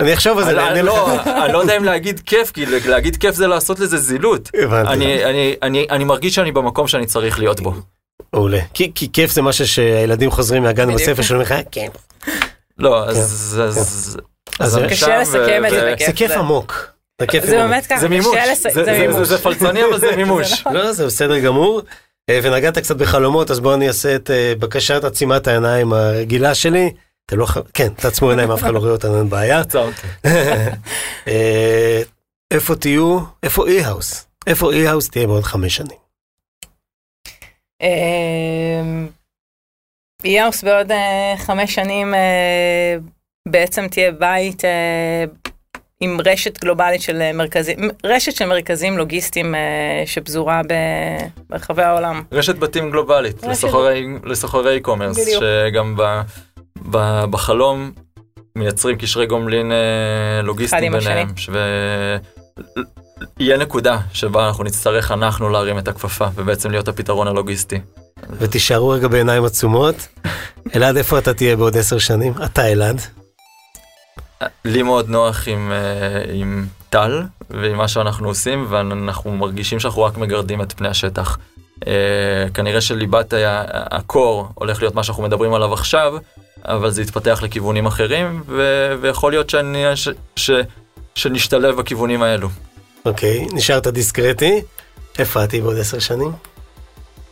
[0.00, 0.86] אני אחשוב על זה, אני- לך.
[0.86, 4.50] לא, אני לא יודע אם להגיד כיף, כי להגיד כיף זה לעשות לזה זילות.
[4.72, 7.74] אני, אני, אני, אני מרגיש שאני במקום שאני צריך להיות בו.
[8.32, 8.58] מעולה.
[8.74, 10.94] כי כי כיף זה משהו שהילדים חוזרים מהגן.
[10.94, 11.88] בספר שלהם לך, כן.
[12.78, 13.18] לא, אז...
[13.18, 14.18] אז- אז
[14.58, 16.06] אז אני קשה לסכם את זה בכיף.
[16.06, 16.86] זה כיף עמוק.
[17.20, 17.44] זה כיף.
[17.46, 18.54] באמת ככה, זה מימוש, קשה
[19.24, 20.64] זה- פלצני אבל זה מימוש.
[20.72, 21.82] לא, זה בסדר גמור.
[22.30, 26.90] אה, ונגעת קצת בחלומות, אז בואו אני אעשה את אה, בקשת עצימת העיניים הרגילה שלי.
[27.32, 27.58] אתם לא ח...
[27.74, 29.60] כן, תעצמו עיניים, אף אחד לא רואה אותנו, אין בעיה.
[29.64, 30.06] עצרתי.
[31.28, 32.02] אה,
[32.50, 33.18] איפה תהיו?
[33.42, 34.26] איפה אי-האוס?
[34.46, 35.98] איפה אי-האוס תהיה בעוד חמש שנים?
[40.24, 42.96] יאוס בעוד אה, חמש שנים אה,
[43.48, 44.62] בעצם תהיה בית
[46.00, 49.54] עם רשת גלובלית של מרכזים, רשת של מרכזים לוגיסטיים
[50.06, 50.60] שפזורה
[51.50, 52.22] ברחבי העולם.
[52.32, 55.40] רשת בתים גלובלית לסוחרי- e-commerce.
[55.40, 56.20] שגם ב-
[57.30, 57.92] בחלום
[58.56, 61.28] מייצרים קשרי גומלין אה, לוגיסטיים ביניהם.
[61.52, 62.16] ו-
[63.38, 67.80] יהיה נקודה שבה אנחנו נצטרך אנחנו להרים את הכפפה ובעצם להיות הפתרון הלוגיסטי.
[68.30, 70.08] ותישארו רגע בעיניים עצומות.
[70.74, 72.32] אלעד, איפה אתה תהיה בעוד עשר שנים?
[72.44, 73.00] אתה אלעד.
[74.64, 80.18] לי מאוד נוח עם, אה, עם טל ועם מה שאנחנו עושים ואנחנו מרגישים שאנחנו רק
[80.18, 81.38] מגרדים את פני השטח.
[81.86, 81.92] אה,
[82.54, 83.64] כנראה שליבת ה-
[83.96, 86.14] הקור הולך להיות מה שאנחנו מדברים עליו עכשיו,
[86.64, 90.50] אבל זה יתפתח לכיוונים אחרים, ו- ויכול להיות שאני, ש- ש-
[91.14, 92.48] שנשתלב בכיוונים האלו.
[93.06, 94.62] אוקיי, נשארת דיסקרטי.
[95.18, 96.32] איפה את בעוד עשר שנים?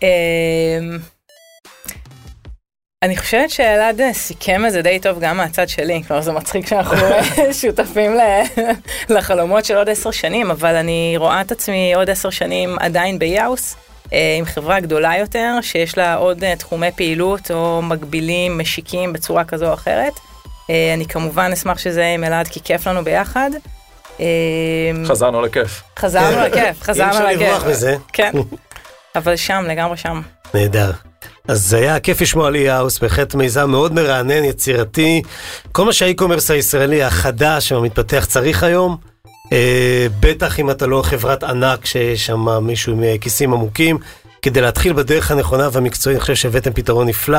[0.02, 0.08] אמ,
[3.02, 6.96] אני חושבת שאלעד סיכם את זה די טוב גם מהצד שלי, כלומר זה מצחיק שאנחנו
[7.60, 8.42] שותפים ל-
[9.14, 13.76] לחלומות של עוד עשר שנים, אבל אני רואה את עצמי עוד עשר שנים עדיין ביאוס,
[14.38, 19.68] עם חברה גדולה יותר, שיש לה עוד אה, תחומי פעילות או מקבילים, משיקים בצורה כזו
[19.68, 20.12] או אחרת.
[20.70, 23.50] אה, אני כמובן אשמח שזה יהיה עם אלעד, כי כיף לנו ביחד.
[24.20, 24.26] אה,
[25.04, 25.82] חזרנו לכיף.
[25.98, 27.40] חזרנו לכיף, אי חזרנו אפשר לכיף.
[27.40, 27.96] לברוח מזה.
[28.12, 28.32] כן,
[29.14, 30.20] אבל שם, לגמרי שם.
[30.54, 30.90] נהדר.
[31.48, 35.22] אז זה היה כיף לשמוע על אי-האוס, בהחלט מיזם מאוד מרענן, יצירתי.
[35.72, 39.09] כל מה שה e-commerce הישראלי החדש והמתפתח צריך היום.
[39.52, 43.98] אה, בטח אם אתה לא חברת ענק שיש שם מישהו עם אה, כיסים עמוקים.
[44.42, 47.38] כדי להתחיל בדרך הנכונה והמקצועית, אני חושב שהבאתם פתרון נפלא.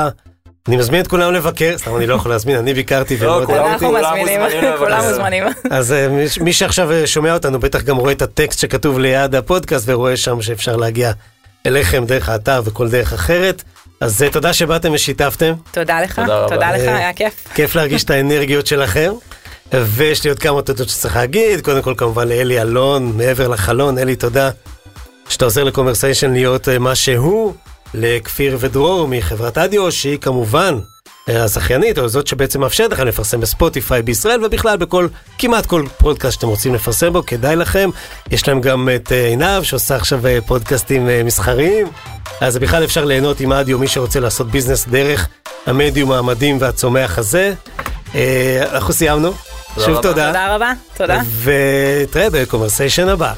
[0.67, 3.85] אני מזמין את כולם לבקר, סתם אני לא יכול להזמין, אני ביקרתי ומאוד כולם- אהבתי.
[3.85, 4.77] אנחנו מזמינים, מוזמנים.
[4.77, 5.43] כולם מוזמנים.
[5.71, 6.07] אז אה,
[6.41, 10.75] מי, שעכשיו שומע אותנו בטח גם רואה את הטקסט שכתוב ליד הפודקאסט ורואה שם שאפשר
[10.75, 11.11] להגיע
[11.65, 13.63] אליכם דרך האתר וכל דרך אחרת.
[14.01, 17.47] אז תודה שבאתם ושיתפתם, תודה לך, תודה לך, היה כיף.
[17.55, 19.11] כיף להרגיש את האנרגיות שלכם.
[19.74, 24.15] ויש לי עוד כמה תודות שצריך להגיד, קודם כל כמובן לאלי אלון, מעבר לחלון, אלי
[24.15, 24.49] תודה
[25.30, 27.53] שאתה עוזר לקומרסיישן להיות אה, מה שהוא,
[27.93, 30.80] לכפיר ודרור מחברת אדיו, שהיא כמובן
[31.30, 35.07] אה, הזכיינית, או זאת שבעצם מאפשרת לכם לפרסם בספוטיפיי בישראל, ובכלל בכל,
[35.38, 37.89] כמעט כל פודקאסט שאתם רוצים לפרסם בו, כדאי לכם.
[38.32, 41.88] יש להם גם את אה, עינב, שעושה עכשיו פודקאסטים מסחריים,
[42.41, 45.28] אז בכלל אפשר ליהנות עם אדיו, מי שרוצה לעשות ביזנס דרך
[45.65, 47.53] המדיום המדהים והצומח הזה.
[48.74, 49.34] אנחנו סיימנו.
[49.76, 50.01] תודה שוב רבה.
[50.01, 50.28] תודה.
[50.28, 51.22] תודה רבה, תודה.
[51.43, 53.34] ונתראה בקומרסיישן הבא.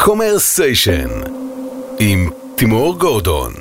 [0.00, 1.08] קומרסיישן
[1.98, 3.52] עם תימור גורדון